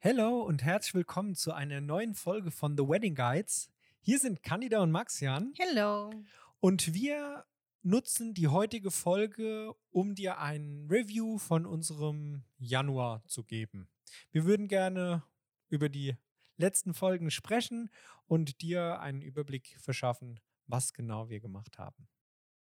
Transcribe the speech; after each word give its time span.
Hello 0.00 0.42
und 0.42 0.62
herzlich 0.62 0.94
willkommen 0.94 1.34
zu 1.34 1.52
einer 1.52 1.80
neuen 1.80 2.14
Folge 2.14 2.52
von 2.52 2.76
The 2.76 2.84
Wedding 2.84 3.16
Guides. 3.16 3.68
Hier 3.98 4.20
sind 4.20 4.44
Candida 4.44 4.80
und 4.80 4.92
Maxian 4.92 5.52
Hello. 5.58 6.12
und 6.60 6.94
wir 6.94 7.44
nutzen 7.82 8.32
die 8.32 8.46
heutige 8.46 8.92
Folge, 8.92 9.74
um 9.90 10.14
dir 10.14 10.38
ein 10.38 10.86
Review 10.88 11.38
von 11.38 11.66
unserem 11.66 12.44
Januar 12.58 13.24
zu 13.26 13.42
geben. 13.42 13.88
Wir 14.30 14.44
würden 14.44 14.68
gerne 14.68 15.24
über 15.68 15.88
die 15.88 16.14
letzten 16.58 16.94
Folgen 16.94 17.32
sprechen 17.32 17.90
und 18.28 18.60
dir 18.60 19.00
einen 19.00 19.20
Überblick 19.20 19.76
verschaffen, 19.80 20.38
was 20.68 20.92
genau 20.92 21.28
wir 21.28 21.40
gemacht 21.40 21.76
haben. 21.76 22.06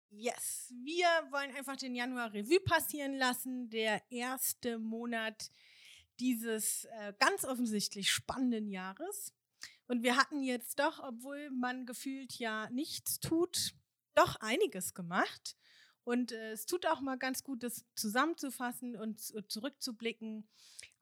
Yes, 0.09 0.73
wir 0.83 1.05
wollen 1.29 1.55
einfach 1.55 1.75
den 1.75 1.93
Januar 1.93 2.33
Revue 2.33 2.61
passieren 2.61 3.13
lassen. 3.13 3.69
Der 3.69 4.01
erste 4.09 4.79
Monat 4.79 5.51
dieses 6.19 6.85
äh, 6.85 7.13
ganz 7.19 7.45
offensichtlich 7.45 8.11
spannenden 8.11 8.67
Jahres. 8.67 9.33
Und 9.87 10.03
wir 10.03 10.17
hatten 10.17 10.43
jetzt 10.43 10.79
doch, 10.79 10.99
obwohl 10.99 11.49
man 11.49 11.85
gefühlt 11.85 12.37
ja 12.39 12.69
nichts 12.69 13.19
tut, 13.19 13.73
doch 14.15 14.35
einiges 14.37 14.93
gemacht. 14.93 15.55
Und 16.03 16.31
äh, 16.31 16.51
es 16.51 16.65
tut 16.65 16.85
auch 16.85 17.01
mal 17.01 17.17
ganz 17.17 17.43
gut, 17.43 17.63
das 17.63 17.85
zusammenzufassen 17.95 18.95
und 18.95 19.19
z- 19.19 19.51
zurückzublicken 19.51 20.47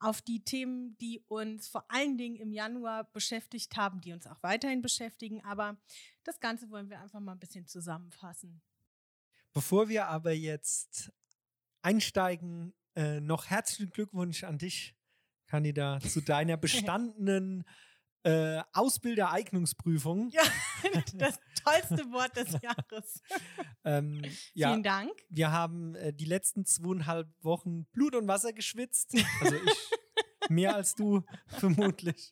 auf 0.00 0.20
die 0.20 0.42
Themen, 0.42 0.98
die 0.98 1.20
uns 1.28 1.68
vor 1.68 1.88
allen 1.90 2.18
Dingen 2.18 2.36
im 2.36 2.52
Januar 2.52 3.04
beschäftigt 3.12 3.76
haben, 3.76 4.00
die 4.00 4.12
uns 4.12 4.26
auch 4.26 4.42
weiterhin 4.42 4.82
beschäftigen. 4.82 5.44
Aber 5.44 5.80
das 6.24 6.40
Ganze 6.40 6.70
wollen 6.70 6.90
wir 6.90 7.00
einfach 7.00 7.20
mal 7.20 7.32
ein 7.32 7.38
bisschen 7.38 7.68
zusammenfassen. 7.68 8.60
Bevor 9.52 9.88
wir 9.88 10.08
aber 10.08 10.32
jetzt 10.32 11.12
einsteigen, 11.82 12.74
äh, 12.96 13.20
noch 13.20 13.46
herzlichen 13.46 13.90
Glückwunsch 13.90 14.42
an 14.42 14.58
dich, 14.58 14.95
Candida, 15.46 16.00
zu 16.00 16.20
deiner 16.20 16.56
bestandenen 16.96 17.64
äh, 18.22 18.60
Ausbildereignungsprüfung. 18.72 20.30
Ja, 20.30 20.42
das 21.14 21.38
tollste 21.64 22.10
Wort 22.12 22.36
des 22.36 22.52
Jahres. 22.62 23.22
Ähm, 23.84 24.22
ja, 24.54 24.70
Vielen 24.70 24.82
Dank. 24.82 25.12
wir 25.28 25.52
haben 25.52 25.94
äh, 25.94 26.12
die 26.12 26.24
letzten 26.24 26.64
zweieinhalb 26.64 27.28
Wochen 27.42 27.84
Blut 27.86 28.14
und 28.16 28.26
Wasser 28.26 28.52
geschwitzt. 28.52 29.14
Also 29.40 29.54
ich 29.54 30.50
mehr 30.50 30.74
als 30.74 30.94
du 30.94 31.22
vermutlich. 31.46 32.30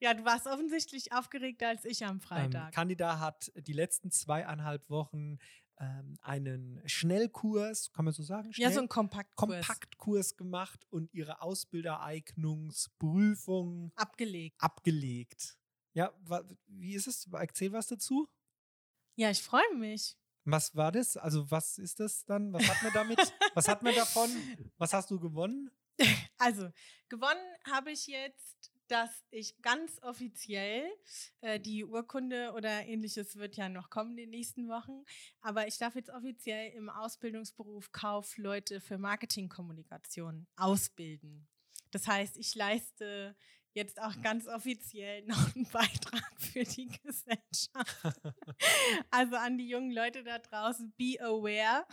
Ja, 0.00 0.14
du 0.14 0.24
warst 0.24 0.46
offensichtlich 0.46 1.12
aufgeregter 1.12 1.68
als 1.68 1.84
ich 1.84 2.04
am 2.04 2.16
Ähm, 2.16 2.20
Freitag. 2.20 2.72
Candida 2.74 3.20
hat 3.20 3.52
die 3.54 3.72
letzten 3.72 4.10
zweieinhalb 4.10 4.88
Wochen 4.90 5.38
ähm, 5.78 6.16
einen 6.22 6.80
Schnellkurs, 6.86 7.90
kann 7.92 8.04
man 8.04 8.14
so 8.14 8.22
sagen? 8.22 8.50
ja, 8.56 8.68
so 8.68 8.74
Schnell- 8.74 8.84
ein 8.84 8.88
Kompaktkurs. 8.88 9.66
Kompaktkurs 9.66 10.36
gemacht 10.36 10.86
und 10.90 11.12
ihre 11.14 11.40
Ausbildereignungsprüfung 11.42 13.92
Abgelegt. 13.96 14.56
abgelegt. 14.60 15.56
Ja, 15.94 16.12
wie 16.66 16.94
ist 16.94 17.06
es? 17.06 17.28
Erzähl 17.32 17.72
was 17.72 17.86
dazu. 17.88 18.28
Ja, 19.16 19.30
ich 19.30 19.42
freue 19.42 19.74
mich. 19.76 20.16
Was 20.44 20.74
war 20.74 20.90
das? 20.90 21.16
Also, 21.16 21.48
was 21.50 21.78
ist 21.78 22.00
das 22.00 22.24
dann? 22.24 22.52
Was 22.52 22.66
hat 22.66 22.82
man 22.82 22.92
damit? 22.92 23.18
was 23.54 23.68
hat 23.68 23.82
man 23.82 23.94
davon? 23.94 24.28
Was 24.78 24.92
hast 24.92 25.10
du 25.10 25.20
gewonnen? 25.20 25.70
Also, 26.38 26.70
gewonnen 27.08 27.40
habe 27.70 27.92
ich 27.92 28.06
jetzt, 28.08 28.71
dass 28.92 29.24
ich 29.30 29.56
ganz 29.62 29.98
offiziell 30.02 30.84
äh, 31.40 31.58
die 31.58 31.82
Urkunde 31.82 32.52
oder 32.52 32.84
ähnliches 32.86 33.36
wird 33.36 33.56
ja 33.56 33.70
noch 33.70 33.88
kommen 33.88 34.10
in 34.10 34.16
den 34.18 34.30
nächsten 34.30 34.68
Wochen, 34.68 35.06
aber 35.40 35.66
ich 35.66 35.78
darf 35.78 35.94
jetzt 35.94 36.10
offiziell 36.10 36.72
im 36.74 36.90
Ausbildungsberuf 36.90 37.90
Kaufleute 37.90 38.82
für 38.82 38.98
Marketingkommunikation 38.98 40.46
ausbilden. 40.56 41.48
Das 41.90 42.06
heißt, 42.06 42.36
ich 42.36 42.54
leiste 42.54 43.34
jetzt 43.74 44.00
auch 44.00 44.20
ganz 44.22 44.46
offiziell 44.46 45.24
noch 45.26 45.54
einen 45.54 45.66
Beitrag 45.66 46.32
für 46.38 46.64
die 46.64 46.88
Gesellschaft. 46.88 47.72
Also 49.10 49.36
an 49.36 49.58
die 49.58 49.68
jungen 49.68 49.90
Leute 49.90 50.22
da 50.22 50.38
draußen, 50.38 50.92
be 50.96 51.16
aware. 51.20 51.86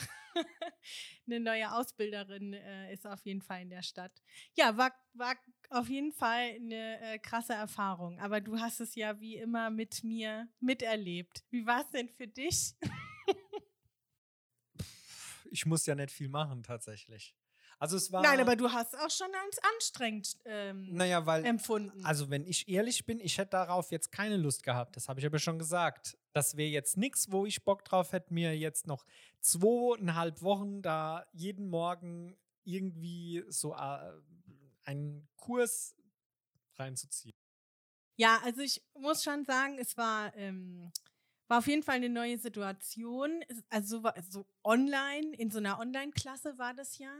Eine 1.25 1.39
neue 1.39 1.72
Ausbilderin 1.72 2.53
äh, 2.53 2.94
ist 2.94 3.06
auf 3.06 3.25
jeden 3.25 3.41
Fall 3.41 3.62
in 3.62 3.69
der 3.69 3.81
Stadt. 3.81 4.22
Ja, 4.56 4.78
war, 4.78 4.94
war 5.13 5.35
auf 5.69 5.89
jeden 5.89 6.12
Fall 6.12 6.56
eine 6.56 7.00
äh, 7.01 7.19
krasse 7.19 7.53
Erfahrung. 7.53 8.19
Aber 8.19 8.41
du 8.41 8.59
hast 8.59 8.79
es 8.79 8.95
ja 8.95 9.19
wie 9.19 9.38
immer 9.38 9.69
mit 9.69 10.03
mir 10.03 10.47
miterlebt. 10.59 11.44
Wie 11.50 11.66
war 11.66 11.81
es 11.81 11.89
denn 11.89 12.09
für 12.09 12.28
dich? 12.28 12.75
Ich 15.51 15.66
muss 15.66 15.85
ja 15.85 15.95
nicht 15.95 16.12
viel 16.12 16.29
machen, 16.29 16.63
tatsächlich. 16.63 17.35
Also, 17.79 17.95
es 17.97 18.12
war. 18.12 18.22
Nein, 18.22 18.40
aber 18.41 18.56
du 18.56 18.69
hast 18.72 18.95
auch 18.97 19.09
schon 19.09 19.28
als 19.45 19.57
anstrengend 19.75 20.38
ähm, 20.45 20.94
Naja, 20.94 21.25
weil. 21.25 21.45
empfunden. 21.45 22.06
Also, 22.06 22.29
wenn 22.29 22.45
ich 22.45 22.67
ehrlich 22.67 23.06
bin, 23.06 23.19
ich 23.19 23.38
hätte 23.38 23.51
darauf 23.51 23.90
jetzt 23.91 24.12
keine 24.12 24.38
Lust 24.38 24.63
gehabt. 24.63 24.95
Das 24.95 25.07
habe 25.09 25.19
ich 25.19 25.25
aber 25.25 25.40
schon 25.40 25.57
gesagt. 25.57 26.18
Das 26.34 26.57
wäre 26.57 26.69
jetzt 26.69 26.97
nichts, 26.97 27.31
wo 27.31 27.45
ich 27.45 27.63
Bock 27.63 27.84
drauf 27.85 28.12
hätte, 28.12 28.34
mir 28.34 28.56
jetzt 28.57 28.85
noch 28.85 29.06
zweieinhalb 29.39 30.41
Wochen 30.41 30.81
da 30.81 31.25
jeden 31.34 31.69
Morgen 31.69 32.38
irgendwie 32.66 33.44
so 33.47 33.73
äh, 33.73 34.12
einen 34.84 35.28
Kurs 35.38 35.95
reinzuziehen. 36.75 37.34
Ja, 38.18 38.39
also 38.44 38.62
ich 38.62 38.84
muss 38.94 39.23
schon 39.23 39.45
sagen, 39.45 39.78
es 39.79 39.95
war, 39.97 40.35
ähm, 40.35 40.91
war 41.47 41.59
auf 41.59 41.68
jeden 41.68 41.84
Fall 41.84 41.95
eine 41.95 42.09
neue 42.09 42.38
Situation. 42.38 43.44
Also 43.69 43.97
so, 44.00 44.03
war- 44.03 44.16
so 44.29 44.45
online, 44.63 45.34
in 45.38 45.50
so 45.51 45.59
einer 45.59 45.79
Online-Klasse 45.79 46.57
war 46.57 46.73
das 46.73 46.97
ja. 46.97 47.12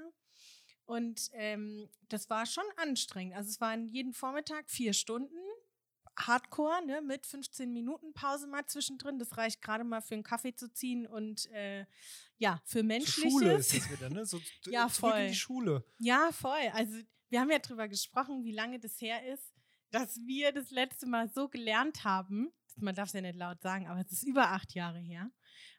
Und 0.90 1.30
ähm, 1.34 1.88
das 2.08 2.32
war 2.32 2.48
schon 2.48 2.64
anstrengend. 2.78 3.36
Also 3.36 3.52
es 3.52 3.62
waren 3.62 3.88
jeden 3.90 4.12
Vormittag 4.12 4.72
vier 4.72 4.94
Stunden. 4.94 5.36
Hardcore, 6.18 6.84
ne, 6.84 7.02
mit 7.02 7.28
15 7.28 7.72
Minuten 7.72 8.12
Pause 8.14 8.48
mal 8.48 8.66
zwischendrin. 8.66 9.20
Das 9.20 9.38
reicht 9.38 9.62
gerade 9.62 9.84
mal 9.84 10.02
für 10.02 10.16
einen 10.16 10.24
Kaffee 10.24 10.56
zu 10.56 10.74
ziehen 10.74 11.06
und 11.06 11.46
äh, 11.52 11.86
ja, 12.40 12.60
für 12.66 12.82
Menschliches. 12.82 13.32
Schule 13.32 13.54
ist 13.54 13.74
es 13.74 13.92
wieder, 13.92 14.10
ne? 14.10 14.26
So 14.26 14.42
Ja, 14.66 14.90
zurück 14.90 15.12
in 15.14 15.20
voll. 15.20 15.28
die 15.28 15.36
Schule. 15.36 15.84
Ja, 16.00 16.32
voll. 16.34 16.72
Also 16.74 16.98
wir 17.30 17.40
haben 17.40 17.52
ja 17.52 17.60
drüber 17.60 17.88
gesprochen, 17.88 18.44
wie 18.44 18.52
lange 18.52 18.80
das 18.80 19.00
her 19.00 19.32
ist, 19.32 19.54
dass 19.92 20.18
wir 20.26 20.52
das 20.52 20.72
letzte 20.72 21.06
Mal 21.06 21.30
so 21.30 21.48
gelernt 21.48 22.04
haben. 22.04 22.52
Man 22.78 22.96
darf 22.96 23.10
es 23.10 23.14
ja 23.14 23.22
nicht 23.22 23.38
laut 23.38 23.62
sagen, 23.62 23.88
aber 23.88 24.02
es 24.02 24.12
ist 24.12 24.24
über 24.24 24.50
acht 24.50 24.74
Jahre 24.74 25.00
her. 25.00 25.30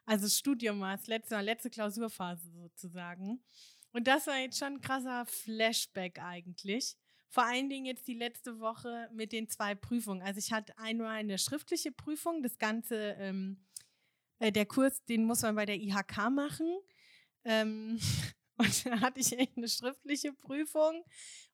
Also 0.05 0.25
das 0.25 0.37
Studium 0.37 0.79
war 0.79 0.95
das 0.95 1.07
letzte 1.07 1.35
Mal, 1.35 1.41
letzte 1.41 1.69
Klausurphase 1.69 2.49
sozusagen. 2.51 3.43
Und 3.93 4.07
das 4.07 4.27
war 4.27 4.37
jetzt 4.37 4.57
schon 4.57 4.75
ein 4.75 4.81
krasser 4.81 5.25
Flashback 5.25 6.19
eigentlich. 6.19 6.95
Vor 7.29 7.43
allen 7.43 7.69
Dingen 7.69 7.85
jetzt 7.85 8.07
die 8.07 8.13
letzte 8.13 8.59
Woche 8.59 9.09
mit 9.13 9.31
den 9.31 9.47
zwei 9.47 9.75
Prüfungen. 9.75 10.21
Also 10.21 10.39
ich 10.39 10.51
hatte 10.51 10.77
einmal 10.77 11.15
eine 11.15 11.37
schriftliche 11.37 11.91
Prüfung, 11.91 12.43
das 12.43 12.57
Ganze, 12.57 13.15
ähm, 13.19 13.63
äh, 14.39 14.51
der 14.51 14.65
Kurs, 14.65 15.03
den 15.05 15.23
muss 15.23 15.41
man 15.41 15.55
bei 15.55 15.65
der 15.65 15.77
IHK 15.77 16.29
machen. 16.29 16.67
Ähm, 17.45 17.99
und 18.57 18.85
dann 18.85 19.01
hatte 19.01 19.19
ich 19.19 19.37
echt 19.37 19.57
eine 19.57 19.69
schriftliche 19.69 20.33
Prüfung 20.33 21.03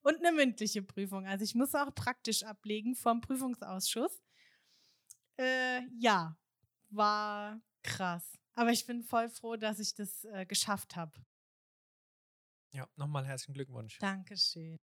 und 0.01 0.17
eine 0.17 0.31
mündliche 0.31 0.81
Prüfung. 0.81 1.27
Also 1.27 1.43
ich 1.43 1.53
muss 1.53 1.75
auch 1.75 1.93
praktisch 1.93 2.43
ablegen 2.43 2.95
vom 2.95 3.21
Prüfungsausschuss. 3.21 4.23
Äh, 5.37 5.81
ja, 5.99 6.35
war 6.89 7.61
krass. 7.83 8.37
Aber 8.55 8.71
ich 8.71 8.85
bin 8.85 9.03
voll 9.03 9.29
froh, 9.29 9.55
dass 9.55 9.79
ich 9.79 9.93
das 9.93 10.25
äh, 10.25 10.45
geschafft 10.47 10.95
habe. 10.95 11.13
Ja, 12.71 12.87
nochmal 12.95 13.25
herzlichen 13.25 13.53
Glückwunsch. 13.53 13.97
Dankeschön. 13.99 14.77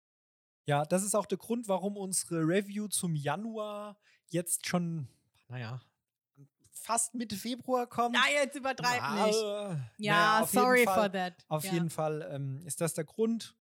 Ja, 0.66 0.86
das 0.86 1.04
ist 1.04 1.16
auch 1.16 1.26
der 1.26 1.38
Grund, 1.38 1.68
warum 1.68 1.98
unsere 1.98 2.42
Review 2.42 2.88
zum 2.88 3.16
Januar 3.16 4.00
jetzt 4.28 4.68
schon, 4.68 5.08
naja, 5.48 5.82
fast 6.72 7.14
Mitte 7.16 7.36
Februar 7.36 7.88
kommt. 7.88 8.16
Na, 8.16 8.30
jetzt 8.32 8.56
übertreib 8.56 9.02
Na, 9.02 9.26
nicht. 9.26 9.36
äh, 9.38 9.78
Ja, 9.98 10.40
naja, 10.40 10.48
sorry 10.48 10.84
Fall, 10.86 10.96
for 11.02 11.12
that. 11.12 11.46
Auf 11.48 11.64
ja. 11.66 11.74
jeden 11.74 11.90
Fall 11.90 12.28
ähm, 12.32 12.62
ist 12.66 12.80
das 12.82 12.94
der 12.94 13.04
Grund. 13.06 13.56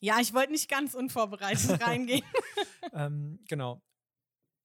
Ja, 0.00 0.18
ich 0.20 0.34
wollte 0.34 0.52
nicht 0.52 0.68
ganz 0.68 0.94
unvorbereitet 0.94 1.80
reingehen. 1.86 2.24
ähm, 2.92 3.38
genau. 3.48 3.80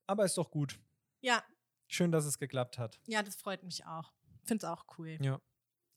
Aber 0.08 0.26
ist 0.26 0.38
doch 0.38 0.52
gut. 0.52 0.80
Ja, 1.22 1.44
Schön, 1.88 2.12
dass 2.12 2.26
es 2.26 2.38
geklappt 2.38 2.78
hat. 2.78 3.00
ja, 3.06 3.22
das 3.22 3.36
freut 3.36 3.64
mich 3.64 3.86
auch. 3.86 4.12
Finde 4.46 4.66
es 4.66 4.72
auch 4.72 4.86
cool. 4.98 5.18
Ja. 5.22 5.40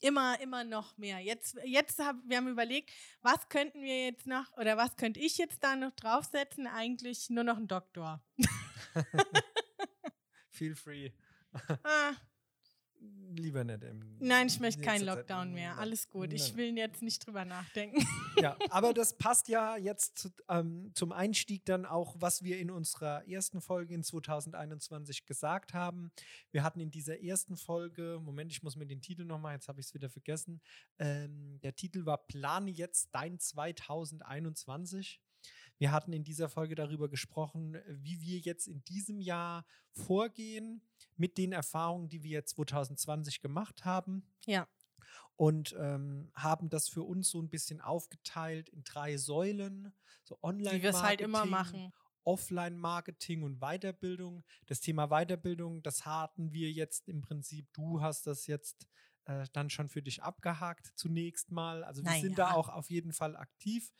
Immer, 0.01 0.39
immer 0.41 0.63
noch 0.63 0.97
mehr. 0.97 1.19
Jetzt, 1.19 1.57
jetzt 1.63 1.99
haben 1.99 2.21
wir 2.25 2.37
haben 2.37 2.47
überlegt, 2.47 2.91
was 3.21 3.47
könnten 3.49 3.81
wir 3.81 4.05
jetzt 4.05 4.27
noch 4.27 4.51
oder 4.57 4.77
was 4.77 4.95
könnte 4.95 5.19
ich 5.19 5.37
jetzt 5.37 5.63
da 5.63 5.75
noch 5.75 5.91
draufsetzen? 5.91 6.67
Eigentlich 6.67 7.29
nur 7.29 7.43
noch 7.43 7.57
ein 7.57 7.67
Doktor. 7.67 8.23
Feel 10.49 10.75
free. 10.75 11.11
Ah, 11.83 12.13
Lieber 13.37 13.65
nicht. 13.65 13.83
Im, 13.83 14.01
nein, 14.19 14.47
ich 14.47 14.61
möchte 14.61 14.79
in 14.81 14.85
keinen. 14.87 15.05
Lockdown 15.05 15.53
mehr. 15.53 15.77
Alles 15.77 16.07
gut. 16.07 16.31
Ich 16.31 16.49
Nein. 16.49 16.57
will 16.57 16.77
jetzt 16.77 17.01
nicht 17.01 17.25
drüber 17.25 17.43
nachdenken. 17.45 17.97
Ja, 18.41 18.57
aber 18.69 18.93
das 18.93 19.17
passt 19.17 19.47
ja 19.47 19.77
jetzt 19.77 20.17
zu- 20.19 20.29
ähm, 20.49 20.91
zum 20.93 21.13
Einstieg 21.13 21.63
dann 21.65 21.85
auch, 21.85 22.15
was 22.19 22.43
wir 22.43 22.59
in 22.59 22.69
unserer 22.69 23.25
ersten 23.29 23.61
Folge 23.61 23.93
in 23.93 24.03
2021 24.03 25.25
gesagt 25.25 25.73
haben. 25.73 26.11
Wir 26.51 26.61
hatten 26.63 26.81
in 26.81 26.91
dieser 26.91 27.21
ersten 27.21 27.55
Folge, 27.55 28.19
Moment, 28.21 28.51
ich 28.51 28.61
muss 28.61 28.75
mir 28.75 28.85
den 28.85 29.01
Titel 29.01 29.23
nochmal, 29.23 29.53
jetzt 29.55 29.69
habe 29.69 29.79
ich 29.79 29.85
es 29.87 29.93
wieder 29.93 30.09
vergessen. 30.09 30.61
Ähm, 30.99 31.59
der 31.63 31.75
Titel 31.75 32.05
war 32.05 32.17
Plane 32.27 32.71
jetzt 32.71 33.09
dein 33.13 33.39
2021. 33.39 35.21
Wir 35.77 35.91
hatten 35.91 36.13
in 36.13 36.23
dieser 36.23 36.49
Folge 36.49 36.75
darüber 36.75 37.09
gesprochen, 37.09 37.77
wie 37.87 38.21
wir 38.21 38.39
jetzt 38.39 38.67
in 38.67 38.83
diesem 38.85 39.19
Jahr 39.19 39.65
vorgehen 39.91 40.81
mit 41.17 41.37
den 41.37 41.51
Erfahrungen, 41.51 42.09
die 42.09 42.23
wir 42.23 42.45
2020 42.45 43.41
gemacht 43.41 43.85
haben. 43.85 44.25
Ja. 44.45 44.67
Und 45.35 45.75
ähm, 45.77 46.31
haben 46.33 46.69
das 46.69 46.87
für 46.87 47.03
uns 47.03 47.29
so 47.29 47.41
ein 47.41 47.49
bisschen 47.49 47.81
aufgeteilt 47.81 48.69
in 48.69 48.83
drei 48.83 49.17
Säulen. 49.17 49.93
So 50.23 50.37
Online-Marketing, 50.41 50.79
Wie 50.79 50.83
wir 50.83 50.89
es 50.91 51.03
halt 51.03 51.21
immer 51.21 51.45
machen. 51.45 51.91
Offline-Marketing 52.23 53.43
und 53.43 53.59
Weiterbildung. 53.59 54.43
Das 54.65 54.79
Thema 54.79 55.07
Weiterbildung, 55.07 55.83
das 55.83 56.05
hatten 56.05 56.53
wir 56.53 56.71
jetzt 56.71 57.07
im 57.07 57.21
Prinzip, 57.21 57.71
du 57.73 58.01
hast 58.01 58.25
das 58.27 58.47
jetzt 58.47 58.87
äh, 59.25 59.45
dann 59.53 59.69
schon 59.69 59.89
für 59.89 60.01
dich 60.01 60.23
abgehakt 60.23 60.91
zunächst 60.95 61.51
mal. 61.51 61.83
Also 61.83 62.01
wir 62.03 62.11
Naja. 62.11 62.21
sind 62.21 62.37
da 62.37 62.51
auch 62.51 62.69
auf 62.69 62.89
jeden 62.89 63.11
Fall 63.11 63.35
aktiv. 63.35 63.91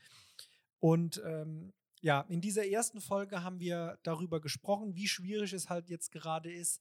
Und 0.85 1.19
ähm, 1.25 1.73
ja, 2.01 2.21
in 2.29 2.41
dieser 2.41 2.67
ersten 2.67 3.01
Folge 3.01 3.41
haben 3.41 3.59
wir 3.59 3.97
darüber 4.03 4.39
gesprochen, 4.39 4.93
wie 4.93 5.07
schwierig 5.07 5.51
es 5.51 5.67
halt 5.67 5.89
jetzt 5.89 6.11
gerade 6.11 6.53
ist, 6.53 6.79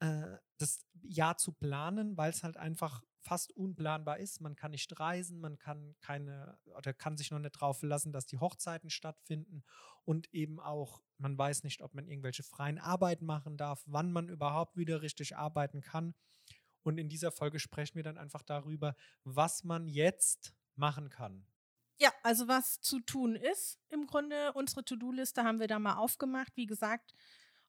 äh, 0.00 0.38
das 0.58 0.84
Jahr 1.00 1.36
zu 1.36 1.52
planen, 1.52 2.16
weil 2.16 2.30
es 2.30 2.42
halt 2.42 2.56
einfach 2.56 3.04
fast 3.20 3.52
unplanbar 3.52 4.18
ist. 4.18 4.40
Man 4.40 4.56
kann 4.56 4.72
nicht 4.72 4.98
reisen, 4.98 5.38
man 5.38 5.60
kann 5.60 5.94
keine 6.00 6.58
oder 6.76 6.92
kann 6.92 7.16
sich 7.16 7.30
noch 7.30 7.38
nicht 7.38 7.54
darauf 7.54 7.78
verlassen, 7.78 8.10
dass 8.10 8.26
die 8.26 8.38
Hochzeiten 8.38 8.90
stattfinden 8.90 9.62
und 10.04 10.26
eben 10.34 10.58
auch, 10.58 11.00
man 11.16 11.38
weiß 11.38 11.62
nicht, 11.62 11.82
ob 11.82 11.94
man 11.94 12.08
irgendwelche 12.08 12.42
freien 12.42 12.80
Arbeiten 12.80 13.26
machen 13.26 13.56
darf, 13.56 13.84
wann 13.86 14.10
man 14.10 14.28
überhaupt 14.28 14.76
wieder 14.76 15.02
richtig 15.02 15.36
arbeiten 15.36 15.82
kann. 15.82 16.16
Und 16.82 16.98
in 16.98 17.08
dieser 17.08 17.30
Folge 17.30 17.60
sprechen 17.60 17.94
wir 17.94 18.02
dann 18.02 18.18
einfach 18.18 18.42
darüber, 18.42 18.96
was 19.22 19.62
man 19.62 19.86
jetzt 19.86 20.52
machen 20.74 21.10
kann. 21.10 21.46
Ja, 21.98 22.12
also 22.22 22.46
was 22.46 22.80
zu 22.80 23.00
tun 23.00 23.36
ist, 23.36 23.78
im 23.88 24.06
Grunde 24.06 24.52
unsere 24.52 24.84
To-Do-Liste 24.84 25.44
haben 25.44 25.60
wir 25.60 25.66
da 25.66 25.78
mal 25.78 25.96
aufgemacht. 25.96 26.52
Wie 26.54 26.66
gesagt, 26.66 27.14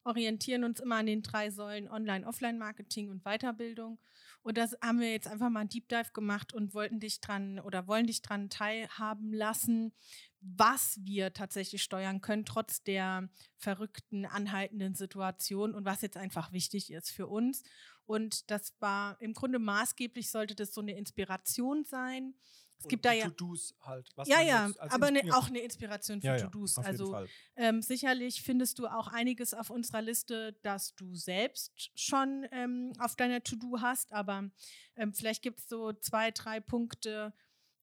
orientieren 0.04 0.64
uns 0.64 0.80
immer 0.80 0.96
an 0.96 1.06
den 1.06 1.22
drei 1.22 1.50
Säulen 1.50 1.88
Online, 1.88 2.26
Offline-Marketing 2.26 3.08
und 3.08 3.24
Weiterbildung. 3.24 3.98
Und 4.42 4.58
das 4.58 4.76
haben 4.82 5.00
wir 5.00 5.10
jetzt 5.10 5.28
einfach 5.28 5.48
mal 5.48 5.60
einen 5.60 5.68
Deep 5.68 5.88
Dive 5.88 6.12
gemacht 6.12 6.52
und 6.52 6.74
wollten 6.74 7.00
dich 7.00 7.20
dran 7.20 7.58
oder 7.58 7.86
wollen 7.86 8.06
dich 8.06 8.22
dran 8.22 8.50
teilhaben 8.50 9.32
lassen, 9.32 9.92
was 10.40 10.98
wir 11.02 11.32
tatsächlich 11.32 11.82
steuern 11.82 12.20
können, 12.20 12.44
trotz 12.44 12.82
der 12.82 13.28
verrückten, 13.56 14.24
anhaltenden 14.24 14.94
Situation 14.94 15.74
und 15.74 15.84
was 15.84 16.02
jetzt 16.02 16.16
einfach 16.16 16.52
wichtig 16.52 16.92
ist 16.92 17.10
für 17.10 17.26
uns. 17.26 17.62
Und 18.04 18.50
das 18.50 18.74
war 18.80 19.20
im 19.20 19.34
Grunde 19.34 19.58
maßgeblich, 19.58 20.30
sollte 20.30 20.54
das 20.54 20.72
so 20.72 20.80
eine 20.80 20.96
Inspiration 20.96 21.84
sein. 21.84 22.34
Es 22.80 22.86
gibt 22.86 23.04
da 23.04 23.12
ja. 23.12 23.24
To-Dos 23.26 23.74
halt. 23.80 24.08
Ja, 24.26 24.40
ja, 24.40 24.70
aber 24.78 25.10
ne, 25.10 25.22
auch 25.32 25.48
eine 25.48 25.58
Inspiration 25.58 26.20
für 26.20 26.28
ja, 26.28 26.36
ja, 26.36 26.44
To-Dos. 26.44 26.76
jeden 26.76 26.86
Also 26.86 27.26
ähm, 27.56 27.82
sicherlich 27.82 28.42
findest 28.42 28.78
du 28.78 28.86
auch 28.86 29.08
einiges 29.08 29.52
auf 29.52 29.70
unserer 29.70 30.00
Liste, 30.00 30.56
das 30.62 30.94
du 30.94 31.14
selbst 31.14 31.90
schon 31.96 32.46
ähm, 32.52 32.92
auf 32.98 33.16
deiner 33.16 33.42
To-Do 33.42 33.80
hast, 33.80 34.12
aber 34.12 34.50
ähm, 34.96 35.12
vielleicht 35.12 35.42
gibt 35.42 35.58
es 35.58 35.68
so 35.68 35.92
zwei, 35.92 36.30
drei 36.30 36.60
Punkte, 36.60 37.34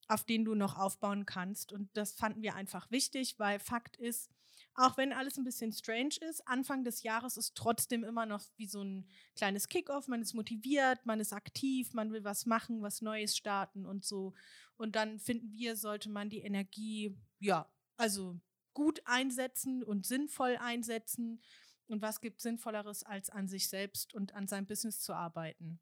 auf 0.08 0.24
denen 0.24 0.46
du 0.46 0.56
noch 0.56 0.78
aufbauen 0.78 1.26
kannst. 1.26 1.74
Und 1.74 1.90
das 1.98 2.14
fanden 2.14 2.42
wir 2.42 2.56
einfach 2.56 2.90
wichtig, 2.92 3.40
weil 3.40 3.60
Fakt 3.60 3.98
ist, 3.98 4.30
auch 4.76 4.98
wenn 4.98 5.14
alles 5.14 5.38
ein 5.38 5.46
bisschen 5.46 5.72
strange 5.72 6.16
ist, 6.30 6.46
Anfang 6.48 6.84
des 6.84 7.04
Jahres 7.04 7.38
ist 7.38 7.56
trotzdem 7.56 8.04
immer 8.04 8.26
noch 8.26 8.44
wie 8.58 8.68
so 8.68 8.84
ein 8.84 9.08
kleines 9.36 9.70
Kickoff. 9.70 10.08
Man 10.08 10.22
ist 10.22 10.34
motiviert, 10.34 11.06
man 11.06 11.22
ist 11.22 11.32
aktiv, 11.34 11.94
man 11.94 12.12
will 12.12 12.24
was 12.26 12.46
machen, 12.46 12.82
was 12.82 13.02
Neues 13.02 13.38
starten 13.38 13.86
und 13.86 14.04
so. 14.04 14.34
Und 14.76 14.96
dann 14.96 15.20
finden 15.20 15.54
wir, 15.54 15.78
sollte 15.78 16.10
man 16.10 16.30
die 16.30 16.42
Energie, 16.42 17.16
ja, 17.40 17.72
also 17.96 18.38
gut 18.74 19.02
einsetzen 19.06 19.84
und 19.84 20.06
sinnvoll 20.06 20.58
einsetzen. 20.58 21.42
Und 21.88 22.02
was 22.02 22.20
gibt 22.20 22.42
Sinnvolleres, 22.42 23.04
als 23.04 23.30
an 23.30 23.48
sich 23.48 23.70
selbst 23.70 24.14
und 24.14 24.34
an 24.34 24.48
seinem 24.48 24.66
Business 24.66 25.00
zu 25.02 25.14
arbeiten? 25.14 25.80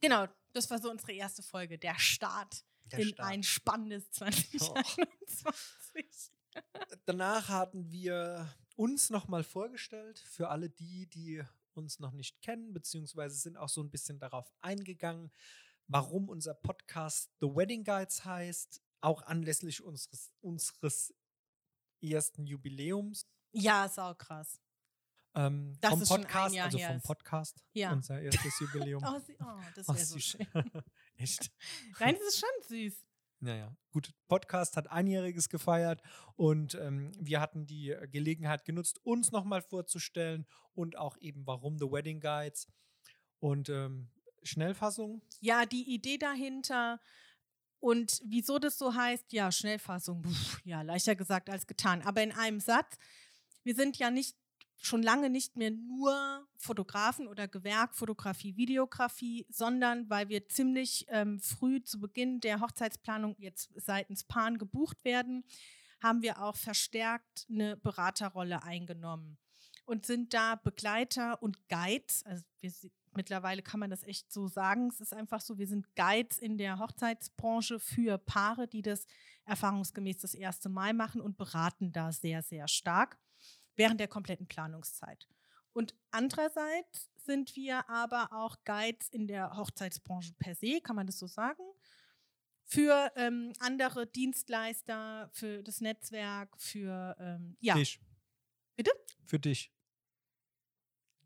Genau, 0.00 0.26
das 0.52 0.68
war 0.70 0.80
so 0.80 0.90
unsere 0.90 1.12
erste 1.12 1.42
Folge, 1.42 1.78
der 1.78 1.98
Start 1.98 2.64
Der 2.92 2.98
in 2.98 3.08
Start. 3.08 3.30
ein 3.30 3.42
spannendes 3.42 4.10
2021. 4.12 6.32
Danach 7.06 7.48
hatten 7.48 7.90
wir 7.90 8.52
uns 8.76 9.10
nochmal 9.10 9.42
vorgestellt 9.44 10.18
für 10.18 10.48
alle 10.48 10.70
die, 10.70 11.06
die 11.08 11.42
uns 11.74 11.98
noch 12.00 12.12
nicht 12.12 12.40
kennen, 12.42 12.72
beziehungsweise 12.72 13.36
sind 13.36 13.56
auch 13.56 13.68
so 13.68 13.82
ein 13.82 13.90
bisschen 13.90 14.18
darauf 14.18 14.52
eingegangen, 14.60 15.30
warum 15.86 16.28
unser 16.28 16.54
Podcast 16.54 17.30
The 17.40 17.46
Wedding 17.46 17.84
Guides 17.84 18.24
heißt, 18.24 18.82
auch 19.00 19.22
anlässlich 19.22 19.82
unseres, 19.82 20.32
unseres 20.40 21.14
ersten 22.02 22.46
Jubiläums. 22.46 23.26
Ja, 23.52 23.88
sau 23.88 24.14
krass. 24.14 24.60
Ähm, 25.34 25.76
Das 25.80 25.90
vom 25.90 26.02
ist 26.02 26.08
schon 26.08 26.16
ein 26.18 26.22
Podcast, 26.24 26.54
Jahr 26.54 26.64
also 26.66 26.78
her 26.78 26.88
vom 26.88 26.96
ist. 26.96 27.02
Podcast, 27.04 27.64
Ja. 27.72 27.92
unser 27.92 28.20
erstes 28.20 28.58
Jubiläum. 28.60 29.02
Oh, 29.06 29.20
oh 29.44 29.60
das 29.74 29.88
Oh, 29.88 29.94
wäre 29.94 30.04
so 30.04 30.18
schön. 30.18 30.46
Echt? 31.16 31.50
Nein, 31.98 32.16
das 32.18 32.34
ist 32.34 32.40
schon 32.40 32.68
süß. 32.68 33.06
Naja, 33.40 33.74
gut. 33.90 34.12
Podcast 34.28 34.76
hat 34.76 34.90
einjähriges 34.90 35.48
gefeiert 35.48 36.02
und 36.36 36.74
ähm, 36.74 37.12
wir 37.18 37.40
hatten 37.40 37.66
die 37.66 37.96
Gelegenheit 38.12 38.64
genutzt, 38.64 39.00
uns 39.02 39.32
nochmal 39.32 39.62
vorzustellen 39.62 40.46
und 40.74 40.96
auch 40.96 41.16
eben, 41.18 41.46
warum 41.46 41.78
The 41.78 41.90
Wedding 41.90 42.20
Guides. 42.20 42.68
Und 43.38 43.70
ähm, 43.70 44.10
Schnellfassung, 44.42 45.22
Ja, 45.40 45.64
die 45.64 45.94
Idee 45.94 46.18
dahinter 46.18 47.00
und 47.80 48.20
wieso 48.24 48.58
das 48.58 48.76
so 48.76 48.94
heißt, 48.94 49.32
ja, 49.32 49.50
Schnellfassung, 49.50 50.22
pf, 50.22 50.60
ja, 50.64 50.82
leichter 50.82 51.16
gesagt 51.16 51.48
als 51.48 51.66
getan. 51.66 52.02
Aber 52.02 52.22
in 52.22 52.32
einem 52.32 52.60
Satz, 52.60 52.98
wir 53.62 53.74
sind 53.74 53.96
ja 53.96 54.10
nicht 54.10 54.36
schon 54.80 55.02
lange 55.02 55.28
nicht 55.28 55.56
mehr 55.56 55.70
nur 55.70 56.48
Fotografen 56.56 57.28
oder 57.28 57.46
Gewerk, 57.46 57.94
Fotografie, 57.94 58.56
Videografie, 58.56 59.46
sondern 59.50 60.08
weil 60.08 60.28
wir 60.28 60.48
ziemlich 60.48 61.06
ähm, 61.08 61.38
früh 61.38 61.82
zu 61.82 62.00
Beginn 62.00 62.40
der 62.40 62.60
Hochzeitsplanung 62.60 63.36
jetzt 63.38 63.70
seitens 63.76 64.24
Pan 64.24 64.58
gebucht 64.58 65.04
werden, 65.04 65.44
haben 66.02 66.22
wir 66.22 66.42
auch 66.42 66.56
verstärkt 66.56 67.46
eine 67.50 67.76
Beraterrolle 67.76 68.62
eingenommen 68.62 69.36
und 69.84 70.06
sind 70.06 70.32
da 70.32 70.54
Begleiter 70.54 71.42
und 71.42 71.68
Guides. 71.68 72.24
Also 72.24 72.44
wir, 72.60 72.72
mittlerweile 73.12 73.60
kann 73.60 73.80
man 73.80 73.90
das 73.90 74.02
echt 74.04 74.32
so 74.32 74.48
sagen. 74.48 74.88
Es 74.88 75.00
ist 75.00 75.12
einfach 75.12 75.42
so, 75.42 75.58
wir 75.58 75.66
sind 75.66 75.94
Guides 75.94 76.38
in 76.38 76.56
der 76.56 76.78
Hochzeitsbranche 76.78 77.80
für 77.80 78.16
Paare, 78.16 78.66
die 78.66 78.80
das 78.80 79.06
erfahrungsgemäß 79.44 80.18
das 80.18 80.32
erste 80.32 80.70
Mal 80.70 80.94
machen 80.94 81.20
und 81.20 81.36
beraten 81.36 81.92
da 81.92 82.12
sehr, 82.12 82.42
sehr 82.42 82.66
stark 82.66 83.18
während 83.76 84.00
der 84.00 84.08
kompletten 84.08 84.46
Planungszeit. 84.46 85.28
Und 85.72 85.94
andererseits 86.10 87.10
sind 87.16 87.54
wir 87.54 87.88
aber 87.88 88.32
auch 88.32 88.56
Guides 88.64 89.08
in 89.08 89.28
der 89.28 89.56
Hochzeitsbranche 89.56 90.32
per 90.38 90.54
se, 90.54 90.80
kann 90.80 90.96
man 90.96 91.06
das 91.06 91.18
so 91.18 91.26
sagen? 91.26 91.62
Für 92.64 93.12
ähm, 93.16 93.52
andere 93.58 94.06
Dienstleister, 94.06 95.28
für 95.32 95.62
das 95.62 95.80
Netzwerk, 95.80 96.56
für 96.58 97.16
ähm, 97.18 97.56
ja. 97.60 97.74
dich. 97.74 98.00
Bitte? 98.76 98.90
Für 99.26 99.38
dich. 99.38 99.72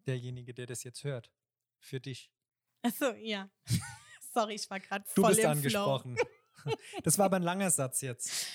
Derjenige, 0.06 0.54
der 0.54 0.66
das 0.66 0.84
jetzt 0.84 1.04
hört. 1.04 1.30
Für 1.78 2.00
dich. 2.00 2.30
Achso, 2.82 3.12
ja. 3.14 3.50
Sorry, 4.34 4.54
ich 4.54 4.68
war 4.68 4.80
gerade 4.80 5.04
Du 5.14 5.22
voll 5.22 5.30
bist 5.30 5.44
im 5.44 5.50
angesprochen. 5.50 6.16
das 7.02 7.18
war 7.18 7.26
aber 7.26 7.36
ein 7.36 7.42
langer 7.42 7.70
Satz 7.70 8.00
jetzt. 8.00 8.46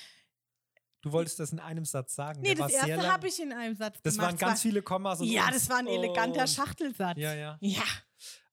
Du 1.02 1.12
wolltest 1.14 1.40
das 1.40 1.52
in 1.54 1.60
einem 1.60 1.86
Satz 1.86 2.14
sagen. 2.16 2.42
Nee, 2.42 2.56
Der 2.56 2.66
das 2.68 2.74
erste 2.74 3.12
habe 3.12 3.28
ich 3.28 3.40
in 3.42 3.54
einem 3.54 3.76
Satz 3.76 4.00
Das 4.04 4.16
gemacht. 4.16 4.32
waren 4.32 4.38
ganz 4.38 4.62
viele 4.62 4.82
Kommas. 4.82 5.22
Und 5.22 5.28
Ja, 5.28 5.50
das 5.50 5.70
war 5.70 5.78
ein 5.78 5.88
eleganter 5.88 6.42
Und- 6.42 6.50
Schachtelsatz. 6.50 7.18
Ja, 7.18 7.34
ja. 7.34 7.58
Ja. 7.62 7.84